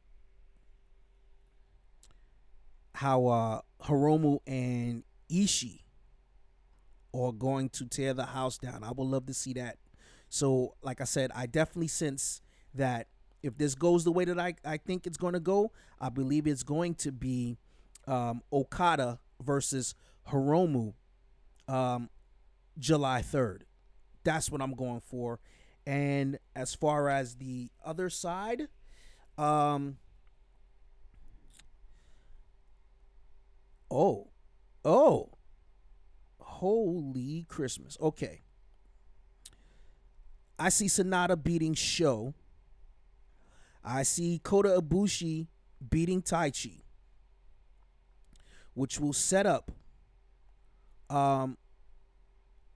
how 2.96 3.26
uh, 3.28 3.62
Hiromu 3.84 4.40
and 4.48 5.04
Ishii 5.32 5.80
are 7.14 7.32
going 7.32 7.70
to 7.70 7.86
tear 7.86 8.14
the 8.14 8.26
house 8.26 8.58
down. 8.58 8.84
I 8.84 8.92
would 8.92 9.08
love 9.08 9.26
to 9.28 9.34
see 9.34 9.54
that. 9.54 9.78
So, 10.30 10.74
like 10.82 11.00
I 11.00 11.04
said, 11.04 11.32
I 11.36 11.46
definitely 11.46 11.88
sense 11.88 12.42
that 12.74 13.08
if 13.44 13.58
this 13.58 13.76
goes 13.76 14.04
the 14.04 14.12
way 14.12 14.26
that 14.26 14.40
I, 14.40 14.56
I 14.66 14.78
think 14.78 15.06
it's 15.06 15.18
going 15.18 15.34
to 15.34 15.40
go, 15.40 15.72
I 16.02 16.10
believe 16.10 16.48
it's 16.48 16.64
going 16.64 16.96
to 16.96 17.12
be 17.12 17.58
um, 18.08 18.42
Okada 18.52 19.20
versus 19.44 19.94
Hiromu 20.30 20.94
um, 21.68 22.10
July 22.78 23.22
3rd. 23.22 23.62
That's 24.24 24.50
what 24.50 24.62
I'm 24.62 24.74
going 24.74 25.02
for. 25.02 25.40
And 25.86 26.40
as 26.56 26.74
far 26.74 27.10
as 27.10 27.36
the 27.36 27.70
other 27.84 28.10
side, 28.10 28.68
um, 29.38 29.98
Oh. 33.94 34.30
Oh. 34.84 35.30
Holy 36.40 37.46
Christmas. 37.48 37.96
Okay. 38.02 38.42
I 40.58 40.70
see 40.70 40.88
Sanada 40.88 41.42
beating 41.42 41.76
Sho. 41.76 42.34
I 43.84 44.02
see 44.02 44.40
Kota 44.44 44.70
Ibushi 44.82 45.48
beating 45.90 46.24
Taichi, 46.24 46.82
which 48.74 49.00
will 49.00 49.14
set 49.14 49.46
up 49.46 49.72
um, 51.14 51.58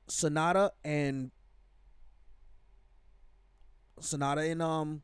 Sanada 0.07 0.71
and 0.83 1.31
Sanada 3.99 4.49
and 4.49 4.61
um 4.61 5.01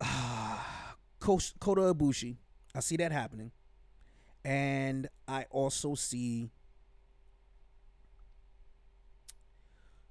Kota 1.20 1.50
Ibushi. 1.60 2.36
I 2.74 2.80
see 2.80 2.96
that 2.98 3.10
happening. 3.10 3.50
And 4.44 5.08
I 5.26 5.46
also 5.50 5.94
see 5.94 6.50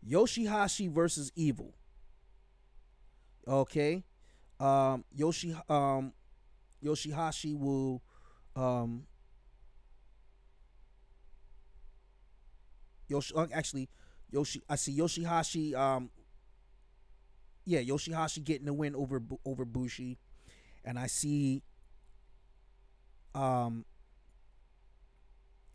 Yoshihashi 0.08 0.92
versus 0.92 1.32
Evil. 1.36 1.74
Okay. 3.48 4.04
Um 4.60 5.06
Yoshi 5.16 5.56
um 5.70 6.14
Yoshihashi 6.84 7.58
will 7.58 8.02
um 8.56 9.06
Yoshi 13.08 13.34
uh, 13.36 13.48
actually 13.54 13.90
Yoshi 14.32 14.62
I 14.70 14.76
see 14.76 14.98
Yoshihashi 14.98 15.76
um 15.76 16.10
yeah, 17.66 17.82
Yoshihashi 17.82 18.44
getting 18.44 18.66
the 18.66 18.74
win 18.74 18.96
over 18.96 19.22
over 19.46 19.66
Bushi 19.66 20.18
and 20.86 20.98
I 20.98 21.08
see 21.08 21.62
um 23.36 23.86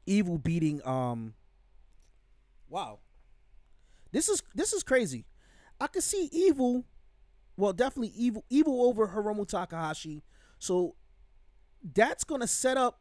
Evil 0.04 0.36
beating 0.36 0.84
um 0.86 1.34
wow. 2.68 2.98
This 4.10 4.28
is 4.28 4.42
this 4.54 4.72
is 4.72 4.82
crazy. 4.82 5.26
I 5.80 5.86
could 5.86 6.02
see 6.02 6.28
Evil 6.32 6.84
well, 7.56 7.72
definitely 7.72 8.12
Evil 8.16 8.44
Evil 8.50 8.82
over 8.82 9.08
Hiromu 9.08 9.46
Takahashi. 9.46 10.22
So 10.58 10.96
that's 11.94 12.24
going 12.24 12.40
to 12.40 12.46
set 12.46 12.76
up 12.76 13.00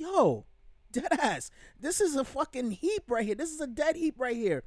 yo, 0.00 0.46
dead 0.92 1.18
ass. 1.20 1.50
This 1.78 2.00
is 2.00 2.16
a 2.16 2.24
fucking 2.24 2.72
heap 2.72 3.04
right 3.08 3.24
here. 3.24 3.34
This 3.34 3.50
is 3.50 3.60
a 3.60 3.66
dead 3.66 3.96
heap 3.96 4.14
right 4.18 4.36
here. 4.36 4.64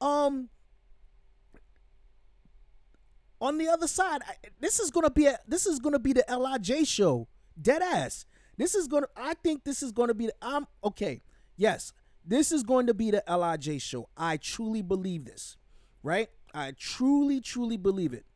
Um 0.00 0.48
on 3.40 3.58
the 3.58 3.68
other 3.68 3.88
side, 3.88 4.22
I, 4.26 4.34
this 4.60 4.78
is 4.78 4.90
gonna 4.90 5.10
be 5.10 5.26
a 5.26 5.38
this 5.46 5.66
is 5.66 5.78
gonna 5.78 5.98
be 5.98 6.12
the 6.12 6.24
Lij 6.28 6.86
show. 6.86 7.28
Dead 7.60 7.82
ass. 7.82 8.24
This 8.56 8.74
is 8.74 8.86
gonna. 8.86 9.08
I 9.16 9.34
think 9.34 9.64
this 9.64 9.82
is 9.82 9.92
gonna 9.92 10.14
be. 10.14 10.26
The, 10.26 10.34
I'm 10.40 10.66
okay. 10.84 11.22
Yes, 11.56 11.92
this 12.24 12.52
is 12.52 12.62
going 12.62 12.86
to 12.86 12.94
be 12.94 13.10
the 13.10 13.22
Lij 13.26 13.80
show. 13.80 14.08
I 14.16 14.36
truly 14.36 14.82
believe 14.82 15.24
this. 15.24 15.56
Right. 16.02 16.28
I 16.54 16.72
truly, 16.78 17.40
truly 17.40 17.76
believe 17.76 18.12
it. 18.12 18.26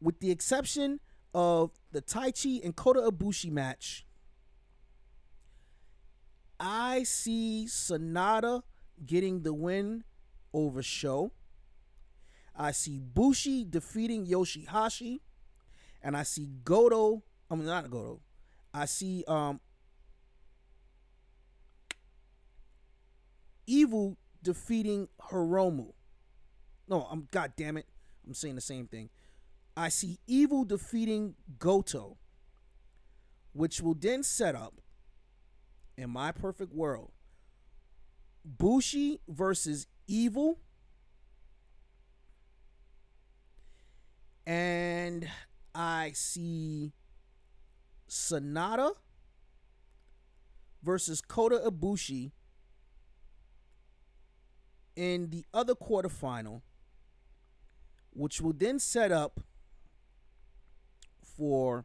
With 0.00 0.20
the 0.20 0.30
exception 0.30 1.00
of 1.34 1.70
the 1.92 2.02
Taichi 2.02 2.64
and 2.64 2.76
Kota 2.76 3.00
Ibushi 3.00 3.50
match, 3.50 4.05
I 6.58 7.02
see 7.02 7.66
Sanada 7.68 8.62
getting 9.04 9.42
the 9.42 9.52
win 9.52 10.04
over 10.52 10.82
Sho. 10.82 11.32
I 12.54 12.72
see 12.72 12.98
Bushi 12.98 13.64
defeating 13.68 14.26
Yoshihashi, 14.26 15.20
and 16.02 16.16
I 16.16 16.22
see 16.22 16.48
Goto. 16.64 17.22
I 17.50 17.54
mean, 17.54 17.66
not 17.66 17.90
Goto. 17.90 18.20
I 18.72 18.86
see 18.86 19.24
um 19.28 19.60
Evil 23.66 24.16
defeating 24.42 25.08
Hiromu. 25.20 25.92
No, 26.88 27.06
I'm 27.10 27.28
god 27.32 27.52
damn 27.56 27.76
it. 27.76 27.86
I'm 28.26 28.34
saying 28.34 28.54
the 28.54 28.60
same 28.60 28.86
thing. 28.86 29.10
I 29.76 29.88
see 29.88 30.20
Evil 30.26 30.64
defeating 30.64 31.34
Goto, 31.58 32.16
which 33.52 33.82
will 33.82 33.94
then 33.94 34.22
set 34.22 34.54
up 34.54 34.80
in 35.96 36.10
my 36.10 36.32
perfect 36.32 36.72
world 36.74 37.10
Bushi 38.44 39.20
versus 39.28 39.86
Evil. 40.06 40.60
And 44.46 45.28
I 45.74 46.12
see 46.14 46.92
Sanada 48.08 48.92
versus 50.82 51.20
Kota 51.20 51.60
Ibushi 51.66 52.30
in 54.94 55.30
the 55.30 55.44
other 55.52 55.74
quarterfinal, 55.74 56.62
which 58.12 58.40
will 58.40 58.52
then 58.52 58.78
set 58.78 59.10
up 59.10 59.40
for 61.20 61.84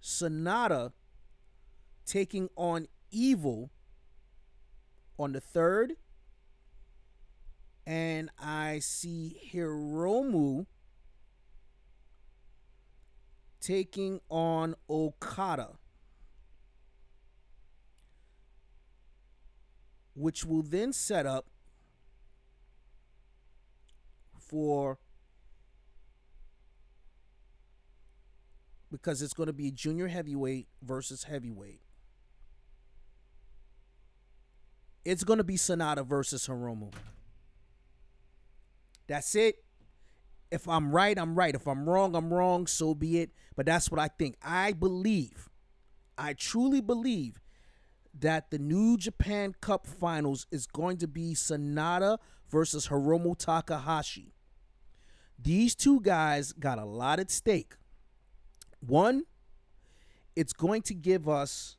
Sanada 0.00 0.92
taking 2.06 2.48
on 2.56 2.86
Evil 3.12 3.70
on 5.18 5.32
the 5.32 5.40
third 5.40 5.94
and 7.86 8.30
I 8.38 8.78
see 8.78 9.36
Hiromu 9.52 10.66
taking 13.60 14.20
on 14.28 14.74
Okada. 14.88 15.70
Which 20.14 20.44
will 20.44 20.62
then 20.62 20.92
set 20.92 21.26
up 21.26 21.46
for 24.38 24.98
because 28.90 29.22
it's 29.22 29.32
going 29.32 29.46
to 29.46 29.52
be 29.52 29.70
junior 29.70 30.08
heavyweight 30.08 30.68
versus 30.82 31.24
heavyweight. 31.24 31.80
It's 35.04 35.24
to 35.38 35.44
be 35.44 35.56
Sanada 35.56 36.06
versus 36.06 36.46
Hiromu. 36.46 36.92
That's 39.06 39.34
it. 39.34 39.64
If 40.50 40.68
I'm 40.68 40.92
right, 40.92 41.18
I'm 41.18 41.34
right. 41.34 41.54
If 41.54 41.66
I'm 41.66 41.88
wrong, 41.88 42.14
I'm 42.14 42.32
wrong. 42.32 42.66
So 42.66 42.94
be 42.94 43.20
it. 43.20 43.30
But 43.56 43.66
that's 43.66 43.90
what 43.90 44.00
I 44.00 44.08
think. 44.08 44.36
I 44.42 44.72
believe, 44.72 45.48
I 46.18 46.34
truly 46.34 46.80
believe 46.80 47.40
that 48.18 48.50
the 48.50 48.58
New 48.58 48.96
Japan 48.96 49.54
Cup 49.60 49.86
Finals 49.86 50.46
is 50.50 50.66
going 50.66 50.98
to 50.98 51.08
be 51.08 51.34
Sanada 51.34 52.18
versus 52.50 52.88
Hiromu 52.88 53.38
Takahashi. 53.38 54.34
These 55.38 55.74
two 55.74 56.00
guys 56.00 56.52
got 56.52 56.78
a 56.78 56.84
lot 56.84 57.20
at 57.20 57.30
stake. 57.30 57.74
One, 58.80 59.24
it's 60.36 60.52
going 60.52 60.82
to 60.82 60.94
give 60.94 61.28
us 61.28 61.76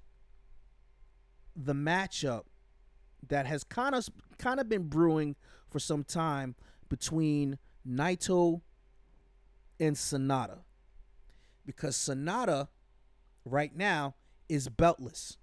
the 1.55 1.73
matchup 1.73 2.43
that 3.27 3.45
has 3.45 3.63
kind 3.63 3.95
of 3.95 4.07
kind 4.37 4.59
of 4.59 4.67
been 4.67 4.83
brewing 4.83 5.35
for 5.69 5.79
some 5.79 6.03
time 6.03 6.55
between 6.89 7.57
Naito 7.87 8.61
and 9.79 9.95
Sanada. 9.95 10.59
Because 11.65 11.95
Sanada 11.95 12.67
right 13.45 13.75
now 13.75 14.15
is 14.49 14.67
beltless. 14.67 15.37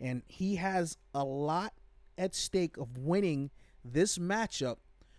And 0.00 0.22
he 0.26 0.56
has 0.56 0.96
a 1.14 1.24
lot 1.24 1.72
at 2.18 2.34
stake 2.34 2.76
of 2.76 2.98
winning 2.98 3.50
this 3.84 4.18
matchup, 4.18 4.76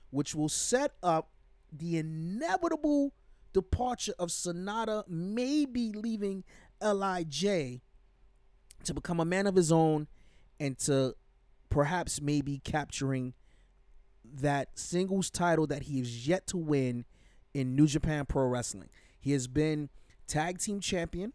which 0.10 0.36
will 0.36 0.50
set 0.50 0.94
up 1.02 1.30
the 1.72 1.98
inevitable 1.98 3.14
departure 3.54 4.14
of 4.20 4.30
Sanada 4.30 5.04
maybe 5.08 5.92
leaving 5.92 6.44
Lij 6.82 7.80
to 8.84 8.94
become 8.94 9.20
a 9.20 9.26
man 9.26 9.48
of 9.48 9.56
his 9.56 9.72
own 9.72 10.08
and 10.60 10.78
to 10.80 11.16
perhaps 11.72 12.22
maybe 12.22 12.60
capturing 12.64 13.34
that 14.24 14.78
singles 14.78 15.32
title 15.32 15.66
that 15.66 15.84
he 15.84 16.00
is 16.00 16.28
yet 16.28 16.46
to 16.46 16.58
win 16.58 17.06
in 17.56 17.76
New 17.76 17.88
Japan 17.88 18.26
Pro 18.26 18.46
Wrestling. 18.46 18.90
He 19.20 19.32
has 19.32 19.48
been 19.48 19.90
tag 20.28 20.60
team 20.60 20.80
champion 20.80 21.34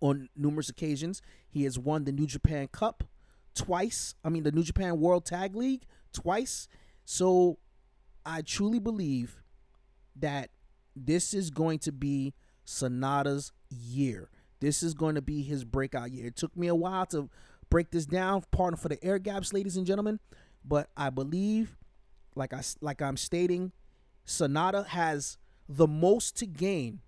on 0.00 0.30
numerous 0.34 0.70
occasions. 0.70 1.20
He 1.48 1.64
has 1.64 1.78
won 1.78 2.04
the 2.04 2.12
New 2.12 2.26
Japan 2.26 2.68
Cup 2.68 3.04
twice. 3.54 4.14
I 4.24 4.30
mean, 4.30 4.44
the 4.44 4.52
New 4.52 4.62
Japan 4.62 4.98
World 5.00 5.26
Tag 5.26 5.54
League 5.54 5.82
twice. 6.12 6.68
So 7.04 7.58
I 8.24 8.42
truly 8.42 8.78
believe 8.78 9.42
that 10.14 10.50
this 10.94 11.34
is 11.34 11.50
going 11.50 11.80
to 11.80 11.92
be 11.92 12.34
Sanada's 12.66 13.52
year. 13.68 14.30
This 14.60 14.82
is 14.82 14.94
going 14.94 15.16
to 15.16 15.22
be 15.22 15.42
his 15.42 15.64
breakout 15.64 16.10
year. 16.10 16.26
It 16.26 16.36
took 16.36 16.56
me 16.56 16.68
a 16.68 16.74
while 16.74 17.06
to 17.06 17.28
break 17.70 17.90
this 17.90 18.06
down. 18.06 18.42
Pardon 18.50 18.76
for 18.76 18.88
the 18.88 19.02
air 19.04 19.18
gaps, 19.18 19.52
ladies 19.52 19.76
and 19.76 19.86
gentlemen. 19.86 20.20
But 20.64 20.90
I 20.96 21.10
believe, 21.10 21.76
like 22.34 22.52
I 22.52 22.62
like 22.80 23.00
I'm 23.00 23.16
stating, 23.16 23.72
Sanada 24.26 24.86
has 24.86 25.38
the 25.68 25.86
most 25.86 26.36
to 26.38 26.46
gain 26.46 27.00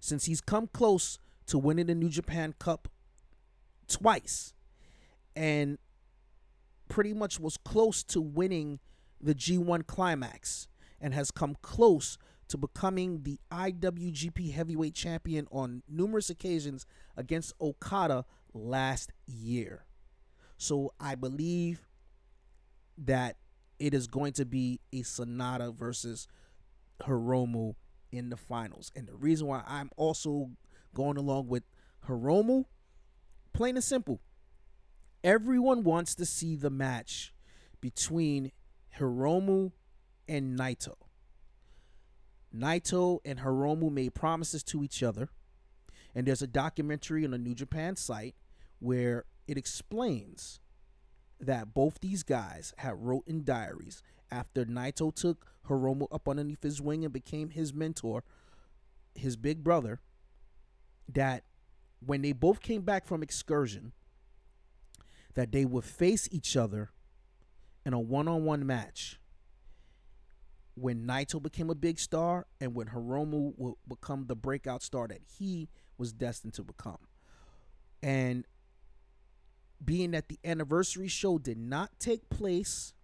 since 0.00 0.24
he's 0.24 0.40
come 0.40 0.66
close 0.66 1.18
to 1.46 1.58
winning 1.58 1.86
the 1.86 1.94
New 1.94 2.08
Japan 2.08 2.54
Cup 2.58 2.88
twice 3.88 4.54
and 5.36 5.78
pretty 6.88 7.12
much 7.12 7.38
was 7.38 7.56
close 7.56 8.02
to 8.04 8.20
winning 8.20 8.80
the 9.20 9.34
G1 9.34 9.86
climax 9.86 10.68
and 11.00 11.14
has 11.14 11.30
come 11.30 11.56
close 11.62 12.18
to 12.48 12.58
becoming 12.58 13.22
the 13.22 13.38
IWGP 13.50 14.52
Heavyweight 14.52 14.94
Champion 14.94 15.46
on 15.50 15.82
numerous 15.88 16.28
occasions 16.28 16.84
against 17.16 17.54
Okada 17.60 18.24
last 18.54 19.12
year. 19.26 19.84
So 20.56 20.92
I 21.00 21.14
believe 21.14 21.86
that 22.98 23.36
it 23.78 23.94
is 23.94 24.06
going 24.06 24.32
to 24.34 24.44
be 24.44 24.80
a 24.92 25.02
Sanada 25.02 25.74
versus 25.74 26.28
Hiromu 27.00 27.74
in 28.12 28.30
the 28.30 28.36
finals. 28.36 28.92
And 28.94 29.06
the 29.08 29.14
reason 29.14 29.46
why 29.46 29.62
I'm 29.66 29.90
also 29.96 30.50
going 30.94 31.16
along 31.16 31.48
with 31.48 31.64
Hiromu. 32.06 32.64
Plain 33.52 33.76
and 33.76 33.84
simple. 33.84 34.20
Everyone 35.24 35.84
wants 35.84 36.14
to 36.16 36.26
see 36.26 36.56
the 36.56 36.70
match 36.70 37.32
between 37.80 38.52
Hiromu 38.98 39.72
and 40.28 40.58
Naito. 40.58 40.94
Naito 42.54 43.20
and 43.24 43.40
Hiromu 43.40 43.90
made 43.90 44.14
promises 44.14 44.62
to 44.64 44.82
each 44.82 45.02
other. 45.02 45.28
And 46.14 46.26
there's 46.26 46.42
a 46.42 46.46
documentary 46.46 47.24
on 47.24 47.30
the 47.30 47.38
New 47.38 47.54
Japan 47.54 47.96
site 47.96 48.34
where 48.82 49.24
it 49.46 49.56
explains 49.56 50.58
that 51.38 51.72
both 51.72 52.00
these 52.00 52.22
guys 52.24 52.74
had 52.78 52.94
wrote 52.96 53.22
in 53.26 53.44
diaries 53.44 54.02
after 54.30 54.64
Naito 54.64 55.14
took 55.14 55.46
Hiromu 55.68 56.08
up 56.10 56.28
underneath 56.28 56.62
his 56.62 56.80
wing 56.80 57.04
and 57.04 57.12
became 57.12 57.50
his 57.50 57.72
mentor, 57.72 58.24
his 59.14 59.36
big 59.36 59.62
brother, 59.62 60.00
that 61.08 61.44
when 62.04 62.22
they 62.22 62.32
both 62.32 62.60
came 62.60 62.82
back 62.82 63.06
from 63.06 63.22
excursion, 63.22 63.92
that 65.34 65.52
they 65.52 65.64
would 65.64 65.84
face 65.84 66.28
each 66.32 66.56
other 66.56 66.90
in 67.86 67.92
a 67.92 68.00
one-on-one 68.00 68.66
match 68.66 69.20
when 70.74 71.06
Naito 71.06 71.40
became 71.40 71.70
a 71.70 71.74
big 71.74 72.00
star 72.00 72.46
and 72.60 72.74
when 72.74 72.88
Hiromu 72.88 73.52
would 73.56 73.74
become 73.88 74.26
the 74.26 74.34
breakout 74.36 74.82
star 74.82 75.06
that 75.06 75.20
he 75.38 75.68
was 75.98 76.12
destined 76.12 76.54
to 76.54 76.64
become. 76.64 76.98
And 78.02 78.44
being 79.84 80.12
that 80.12 80.28
the 80.28 80.38
anniversary 80.44 81.08
show 81.08 81.38
did 81.38 81.58
not 81.58 81.90
take 81.98 82.28
place, 82.28 82.94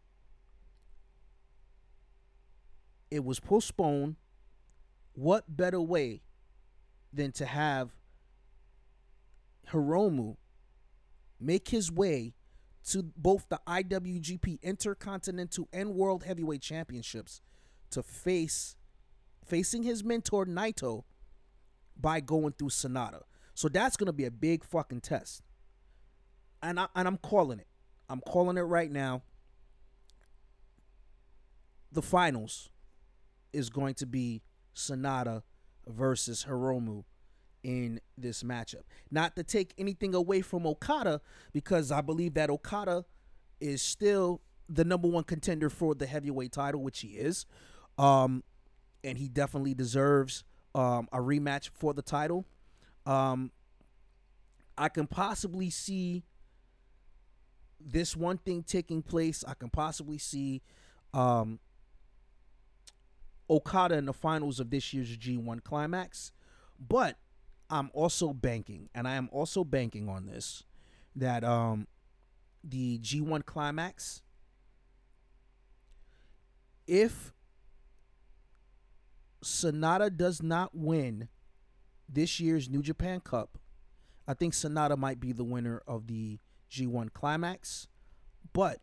it 3.11 3.25
was 3.25 3.41
postponed. 3.41 4.17
What 5.15 5.57
better 5.57 5.81
way 5.81 6.23
than 7.13 7.33
to 7.33 7.47
have 7.47 7.91
Hiromu 9.71 10.37
make 11.41 11.69
his 11.69 11.91
way 11.91 12.35
to 12.91 13.03
both 13.17 13.49
the 13.49 13.61
IWGP 13.67 14.63
Intercontinental 14.63 15.69
and 15.73 15.95
World 15.95 16.25
Heavyweight 16.25 16.63
Championships 16.63 17.41
to 17.91 18.03
face 18.03 18.77
facing 19.45 19.83
his 19.83 20.05
mentor 20.05 20.47
Naito 20.47 21.05
by 21.99 22.21
going 22.21 22.53
through 22.53 22.69
Sanada. 22.69 23.23
So 23.55 23.69
that's 23.69 23.97
going 23.97 24.07
to 24.07 24.13
be 24.13 24.25
a 24.25 24.31
big 24.31 24.65
fucking 24.65 25.01
test. 25.01 25.43
And 26.63 26.81
I 26.81 26.87
and 26.95 27.07
I'm 27.07 27.19
calling 27.19 27.59
it. 27.61 27.67
I'm 28.09 28.21
calling 28.21 28.57
it 28.57 28.63
right 28.63 28.91
now. 28.91 29.23
The 31.93 32.03
finals 32.03 32.71
is 33.53 33.71
going 33.71 33.95
to 33.95 34.07
be 34.07 34.43
Sanada 34.75 35.43
versus 35.87 36.47
Hiromu 36.49 37.05
in 37.63 38.01
this 38.17 38.43
matchup. 38.43 38.83
Not 39.11 39.37
to 39.37 39.43
take 39.43 39.75
anything 39.79 40.15
away 40.15 40.41
from 40.43 40.67
Okada, 40.67 41.21
because 41.53 41.91
I 41.91 42.01
believe 42.01 42.35
that 42.35 42.51
Okada 42.51 43.05
is 43.61 43.83
still 43.83 44.41
the 44.69 44.85
number 44.85 45.09
one 45.09 45.25
contender 45.25 45.71
for 45.71 45.95
the 45.95 46.07
heavyweight 46.07 46.53
title, 46.53 46.83
which 46.83 47.01
he 47.01 47.09
is. 47.09 47.47
Um, 47.97 48.45
and 49.03 49.19
he 49.19 49.29
definitely 49.29 49.75
deserves 49.75 50.45
um, 50.75 51.09
a 51.13 51.19
rematch 51.19 51.71
for 51.75 51.95
the 51.95 52.03
title. 52.03 52.45
Um, 53.07 53.51
I 54.77 54.89
can 54.89 55.07
possibly 55.07 55.71
see 55.71 56.25
this 57.81 58.17
one 58.17 58.39
thing 58.39 58.63
taking 58.63 59.03
place. 59.03 59.45
I 59.47 59.55
can 59.55 59.71
possibly 59.71 60.19
see 60.19 60.63
um, 61.15 61.59
Okada 63.49 63.97
in 63.97 64.07
the 64.07 64.13
finals 64.13 64.61
of 64.61 64.71
this 64.71 64.93
year's 64.93 65.17
G1 65.17 65.63
Climax. 65.65 66.33
But 66.79 67.17
I'm 67.71 67.91
also 67.93 68.33
banking, 68.33 68.89
and 68.95 69.07
I 69.07 69.15
am 69.15 69.29
also 69.33 69.65
banking 69.65 70.09
on 70.09 70.27
this, 70.27 70.63
that 71.17 71.45
um, 71.45 71.87
the 72.63 72.99
G1 72.99 73.45
Climax, 73.45 74.23
if 76.87 77.33
Sanada 79.43 80.15
does 80.15 80.43
not 80.43 80.71
win 80.75 81.29
this 82.09 82.41
year's 82.41 82.69
New 82.69 82.83
Japan 82.83 83.21
Cup, 83.21 83.59
I 84.27 84.35
think 84.35 84.55
Sanada 84.55 84.97
might 84.97 85.21
be 85.21 85.33
the 85.33 85.45
winner 85.45 85.83
of 85.87 86.07
the 86.07 86.39
G1 86.71 87.13
Climax. 87.13 87.89
But 88.53 88.81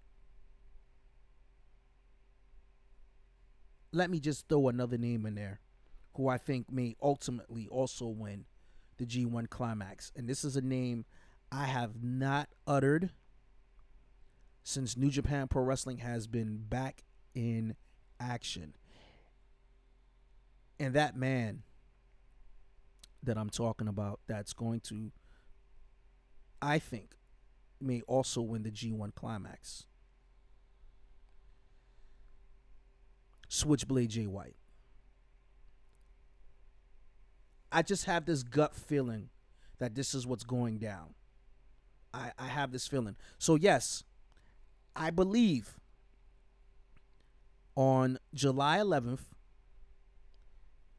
let 3.92 4.10
me 4.10 4.20
just 4.20 4.48
throw 4.48 4.68
another 4.68 4.98
name 4.98 5.26
in 5.26 5.36
there 5.36 5.62
who 6.16 6.28
I 6.28 6.38
think 6.38 6.72
may 6.72 6.96
ultimately 7.02 7.68
also 7.70 8.08
win 8.08 8.46
the 8.98 9.06
G1 9.06 9.50
Climax. 9.50 10.12
And 10.16 10.28
this 10.28 10.44
is 10.44 10.56
a 10.56 10.62
name 10.62 11.06
I 11.52 11.66
have 11.66 12.04
not 12.04 12.50
uttered 12.66 13.12
since 14.64 14.98
New 14.98 15.10
Japan 15.10 15.48
Pro 15.48 15.64
Wrestling 15.64 16.00
has 16.00 16.28
been 16.28 16.58
back 16.58 17.04
in 17.34 17.76
action. 18.20 18.76
And 20.80 20.94
that 20.94 21.16
man 21.16 21.64
that 23.24 23.38
I'm 23.38 23.50
talking 23.50 23.88
about 23.88 24.20
that's 24.28 24.54
going 24.54 24.80
to, 24.82 25.12
I 26.62 26.80
think, 26.80 27.16
may 27.82 28.02
also 28.02 28.42
win 28.42 28.64
the 28.64 28.72
G1 28.72 29.14
Climax. 29.16 29.86
Switchblade 33.48 34.10
Jay 34.10 34.28
White. 34.28 34.56
I 37.72 37.82
just 37.82 38.06
have 38.06 38.26
this 38.26 38.44
gut 38.44 38.76
feeling 38.76 39.30
that 39.80 39.96
this 39.96 40.14
is 40.14 40.26
what's 40.26 40.44
going 40.44 40.78
down. 40.78 41.14
I, 42.14 42.32
I 42.40 42.48
have 42.48 42.72
this 42.72 42.88
feeling. 42.88 43.16
So, 43.38 43.56
yes, 43.56 44.04
I 44.96 45.10
believe 45.10 45.78
on 47.76 48.18
July 48.34 48.78
11th, 48.78 49.20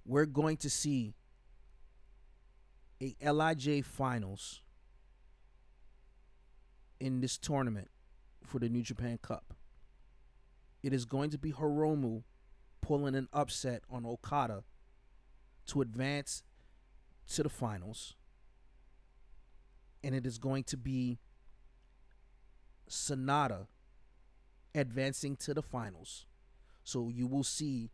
we're 0.04 0.26
going 0.26 0.58
to 0.58 0.70
see 0.70 1.14
a 3.00 3.32
LIJ 3.32 3.84
finals 3.84 4.60
in 7.00 7.20
this 7.20 7.38
tournament 7.38 7.88
for 8.44 8.58
the 8.58 8.68
New 8.68 8.82
Japan 8.82 9.18
Cup. 9.20 9.54
It 10.82 10.92
is 10.92 11.04
going 11.04 11.30
to 11.30 11.38
be 11.38 11.52
Hiromu 11.52 12.22
pulling 12.80 13.14
an 13.14 13.28
upset 13.32 13.82
on 13.90 14.06
Okada 14.06 14.62
to 15.66 15.80
advance 15.80 16.42
to 17.34 17.42
the 17.42 17.48
finals. 17.48 18.14
And 20.04 20.14
it 20.14 20.24
is 20.24 20.38
going 20.38 20.64
to 20.64 20.76
be 20.76 21.18
Sanada 22.88 23.66
advancing 24.74 25.36
to 25.36 25.54
the 25.54 25.62
finals. 25.62 26.26
So 26.84 27.08
you 27.08 27.26
will 27.26 27.42
see 27.42 27.90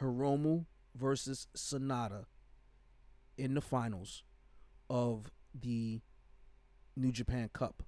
Hiromu 0.00 0.66
versus 0.96 1.46
Sanada 1.56 2.24
in 3.38 3.54
the 3.54 3.60
finals 3.60 4.24
of 4.88 5.30
the 5.54 6.00
New 6.96 7.12
Japan 7.12 7.50
Cup. 7.52 7.84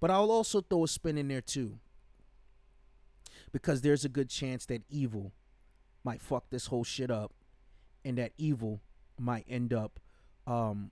But 0.00 0.10
I'll 0.10 0.30
also 0.30 0.60
throw 0.60 0.84
a 0.84 0.88
spin 0.88 1.18
in 1.18 1.28
there 1.28 1.40
too. 1.40 1.78
Because 3.52 3.80
there's 3.80 4.04
a 4.04 4.08
good 4.08 4.28
chance 4.28 4.66
that 4.66 4.82
evil 4.90 5.32
might 6.04 6.20
fuck 6.20 6.50
this 6.50 6.66
whole 6.66 6.84
shit 6.84 7.10
up 7.10 7.32
and 8.04 8.18
that 8.18 8.32
evil 8.36 8.80
might 9.18 9.46
end 9.48 9.72
up 9.72 9.98
um, 10.46 10.90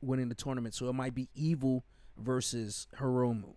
winning 0.00 0.28
the 0.28 0.34
tournament. 0.34 0.74
So 0.74 0.88
it 0.88 0.92
might 0.92 1.14
be 1.14 1.28
evil 1.34 1.84
versus 2.16 2.86
Hiromu. 2.98 3.54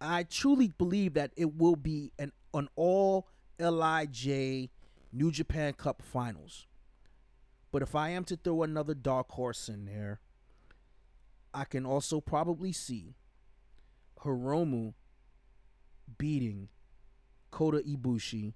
I 0.00 0.22
truly 0.24 0.72
believe 0.78 1.14
that 1.14 1.30
it 1.36 1.56
will 1.56 1.76
be 1.76 2.12
an 2.18 2.32
an 2.54 2.68
all 2.74 3.28
LIJ 3.58 4.70
New 5.12 5.30
Japan 5.30 5.72
Cup 5.74 6.02
finals. 6.02 6.66
But 7.72 7.82
if 7.82 7.94
I 7.94 8.10
am 8.10 8.24
to 8.24 8.36
throw 8.36 8.62
another 8.62 8.94
dark 8.94 9.30
horse 9.30 9.68
in 9.68 9.84
there, 9.84 10.20
I 11.52 11.64
can 11.64 11.84
also 11.84 12.20
probably 12.20 12.72
see 12.72 13.14
Hiromu 14.22 14.94
beating 16.18 16.68
Kota 17.50 17.78
Ibushi 17.78 18.54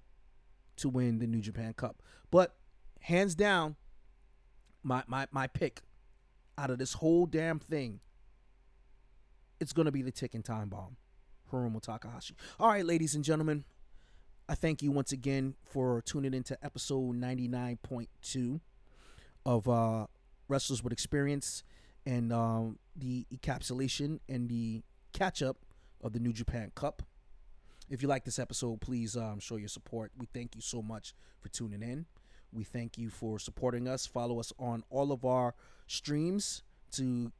to 0.77 0.89
win 0.89 1.19
the 1.19 1.27
New 1.27 1.41
Japan 1.41 1.73
Cup. 1.73 2.01
But 2.31 2.55
hands 3.01 3.35
down, 3.35 3.75
my 4.83 5.03
my 5.07 5.27
my 5.31 5.47
pick 5.47 5.81
out 6.57 6.69
of 6.69 6.77
this 6.77 6.93
whole 6.93 7.25
damn 7.25 7.59
thing, 7.59 7.99
it's 9.59 9.73
gonna 9.73 9.91
be 9.91 10.01
the 10.01 10.11
ticking 10.11 10.43
time 10.43 10.69
bomb, 10.69 10.97
Hiromu 11.51 11.81
Takahashi. 11.81 12.35
All 12.59 12.69
right, 12.69 12.85
ladies 12.85 13.15
and 13.15 13.23
gentlemen, 13.23 13.65
I 14.47 14.55
thank 14.55 14.81
you 14.81 14.91
once 14.91 15.11
again 15.11 15.55
for 15.63 16.01
tuning 16.01 16.33
into 16.33 16.57
episode 16.63 17.15
99.2 17.15 18.59
of 19.45 19.67
uh, 19.67 20.07
Wrestlers 20.47 20.83
with 20.83 20.93
Experience 20.93 21.63
and 22.05 22.31
um, 22.31 22.77
the 22.95 23.25
encapsulation 23.33 24.19
and 24.29 24.49
the 24.49 24.83
catch 25.13 25.41
up 25.41 25.57
of 26.01 26.13
the 26.13 26.19
New 26.19 26.33
Japan 26.33 26.71
Cup. 26.75 27.01
If 27.89 28.01
you 28.01 28.07
like 28.07 28.25
this 28.25 28.39
episode, 28.39 28.81
please 28.81 29.15
um, 29.15 29.39
show 29.39 29.57
your 29.57 29.67
support. 29.67 30.11
We 30.17 30.27
thank 30.33 30.55
you 30.55 30.61
so 30.61 30.81
much 30.81 31.13
for 31.39 31.49
tuning 31.49 31.81
in. 31.81 32.05
We 32.51 32.63
thank 32.63 32.97
you 32.97 33.09
for 33.09 33.37
supporting 33.37 33.87
us. 33.87 34.05
Follow 34.05 34.39
us 34.39 34.51
on 34.57 34.83
all 34.89 35.11
of 35.11 35.25
our 35.25 35.55
streams 35.87 36.63
to 36.93 37.31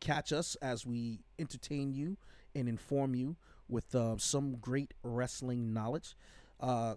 catch 0.00 0.32
us 0.32 0.56
as 0.56 0.84
we 0.86 1.20
entertain 1.38 1.92
you 1.92 2.16
and 2.54 2.68
inform 2.68 3.14
you 3.14 3.36
with 3.68 3.94
uh, 3.94 4.16
some 4.18 4.56
great 4.56 4.94
wrestling 5.02 5.72
knowledge. 5.72 6.16
Uh, 6.60 6.94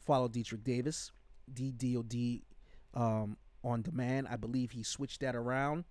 follow 0.00 0.28
Deitrich 0.28 0.64
Davis, 0.64 1.12
DDOD 1.52 2.42
um, 2.94 3.36
on 3.62 3.82
demand. 3.82 4.28
I 4.30 4.36
believe 4.36 4.72
he 4.72 4.82
switched 4.82 5.20
that 5.20 5.34
around. 5.34 5.84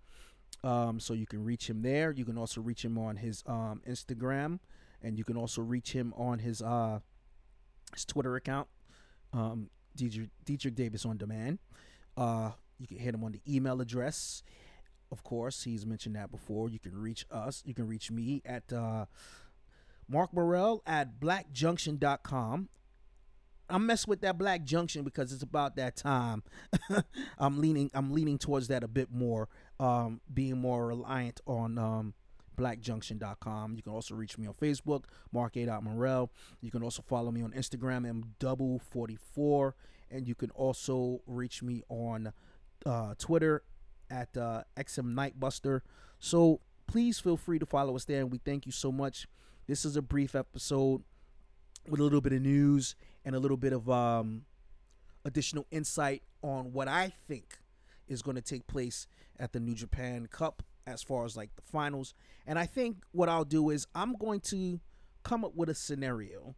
Um, 0.63 0.99
so 0.99 1.13
you 1.13 1.25
can 1.25 1.43
reach 1.43 1.69
him 1.69 1.81
there. 1.81 2.11
You 2.11 2.25
can 2.25 2.37
also 2.37 2.61
reach 2.61 2.83
him 2.83 2.97
on 2.97 3.17
his 3.17 3.43
um, 3.47 3.81
Instagram, 3.87 4.59
and 5.01 5.17
you 5.17 5.23
can 5.23 5.35
also 5.35 5.61
reach 5.61 5.91
him 5.91 6.13
on 6.15 6.39
his 6.39 6.61
uh, 6.61 6.99
his 7.93 8.05
Twitter 8.05 8.35
account, 8.35 8.67
um, 9.33 9.69
Deitrich, 9.97 10.29
Deitrich 10.45 10.75
Davis 10.75 11.05
on 11.05 11.17
demand. 11.17 11.59
Uh, 12.15 12.51
you 12.79 12.87
can 12.87 12.97
hit 12.97 13.13
him 13.13 13.23
on 13.23 13.31
the 13.31 13.41
email 13.47 13.81
address. 13.81 14.43
Of 15.11 15.23
course, 15.23 15.63
he's 15.63 15.85
mentioned 15.85 16.15
that 16.15 16.31
before. 16.31 16.69
You 16.69 16.79
can 16.79 16.97
reach 16.97 17.25
us. 17.29 17.61
You 17.65 17.73
can 17.73 17.87
reach 17.87 18.09
me 18.09 18.41
at 18.45 18.71
uh, 18.73 19.05
Mark 20.07 20.33
Morel 20.33 20.81
at 20.85 21.19
blackjunction.com. 21.19 22.69
I'm 23.69 23.85
messing 23.85 24.09
with 24.09 24.21
that 24.21 24.37
Black 24.37 24.63
Junction 24.65 25.03
because 25.03 25.31
it's 25.31 25.43
about 25.43 25.77
that 25.77 25.95
time. 25.95 26.43
I'm 27.37 27.59
leaning 27.61 27.89
I'm 27.93 28.11
leaning 28.13 28.37
towards 28.37 28.67
that 28.67 28.83
a 28.83 28.87
bit 28.87 29.11
more, 29.11 29.49
um, 29.79 30.21
being 30.33 30.57
more 30.57 30.87
reliant 30.87 31.41
on 31.45 31.77
um, 31.77 32.13
blackjunction.com. 32.57 33.75
You 33.75 33.81
can 33.81 33.93
also 33.93 34.15
reach 34.15 34.37
me 34.37 34.47
on 34.47 34.53
Facebook, 34.53 35.05
Mark 35.31 35.57
A. 35.57 35.65
Morel. 35.81 36.31
You 36.61 36.71
can 36.71 36.83
also 36.83 37.01
follow 37.01 37.31
me 37.31 37.41
on 37.41 37.51
Instagram, 37.51 38.07
M 38.07 38.23
double 38.39 38.79
44. 38.79 39.75
And 40.11 40.27
you 40.27 40.35
can 40.35 40.51
also 40.51 41.21
reach 41.25 41.63
me 41.63 41.83
on 41.89 42.33
uh, 42.85 43.15
Twitter 43.17 43.63
at 44.09 44.35
uh, 44.37 44.63
XM 44.77 45.13
Knightbuster. 45.13 45.81
So 46.19 46.59
please 46.87 47.19
feel 47.19 47.37
free 47.37 47.59
to 47.59 47.65
follow 47.65 47.95
us 47.95 48.05
there. 48.05 48.21
And 48.21 48.31
we 48.31 48.37
thank 48.37 48.65
you 48.65 48.71
so 48.71 48.91
much. 48.91 49.27
This 49.67 49.85
is 49.85 49.95
a 49.95 50.01
brief 50.01 50.35
episode 50.35 51.03
with 51.89 51.99
a 51.99 52.03
little 52.03 52.21
bit 52.21 52.33
of 52.33 52.41
news 52.41 52.95
and 53.25 53.35
a 53.35 53.39
little 53.39 53.57
bit 53.57 53.73
of 53.73 53.89
um, 53.89 54.45
additional 55.25 55.65
insight 55.71 56.21
on 56.41 56.73
what 56.73 56.87
I 56.87 57.13
think 57.27 57.59
is 58.07 58.21
going 58.21 58.35
to 58.35 58.41
take 58.41 58.67
place 58.67 59.07
at 59.39 59.53
the 59.53 59.59
New 59.59 59.73
Japan 59.73 60.27
Cup 60.27 60.63
as 60.85 61.01
far 61.01 61.25
as 61.25 61.37
like 61.37 61.55
the 61.55 61.61
finals. 61.61 62.13
And 62.45 62.59
I 62.59 62.65
think 62.65 62.97
what 63.11 63.29
I'll 63.29 63.45
do 63.45 63.69
is 63.69 63.87
I'm 63.95 64.15
going 64.15 64.41
to 64.41 64.79
come 65.23 65.45
up 65.45 65.55
with 65.55 65.69
a 65.69 65.75
scenario 65.75 66.55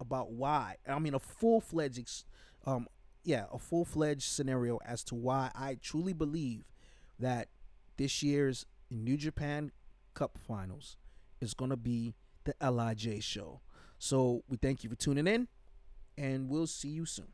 about 0.00 0.32
why. 0.32 0.76
I 0.88 0.98
mean, 0.98 1.14
a 1.14 1.18
full 1.18 1.60
fledged, 1.60 2.24
um, 2.66 2.88
yeah, 3.22 3.46
a 3.52 3.58
full 3.58 3.84
fledged 3.84 4.22
scenario 4.22 4.78
as 4.84 5.04
to 5.04 5.14
why 5.14 5.50
I 5.54 5.78
truly 5.80 6.12
believe 6.12 6.64
that 7.18 7.48
this 7.96 8.22
year's 8.22 8.66
New 8.90 9.16
Japan 9.16 9.70
Cup 10.14 10.38
finals 10.38 10.96
is 11.40 11.54
going 11.54 11.70
to 11.70 11.76
be 11.76 12.14
the 12.44 12.54
LIJ 12.60 13.22
show. 13.22 13.60
So 13.98 14.42
we 14.48 14.56
thank 14.56 14.84
you 14.84 14.90
for 14.90 14.96
tuning 14.96 15.26
in, 15.26 15.48
and 16.18 16.48
we'll 16.48 16.66
see 16.66 16.88
you 16.88 17.06
soon. 17.06 17.32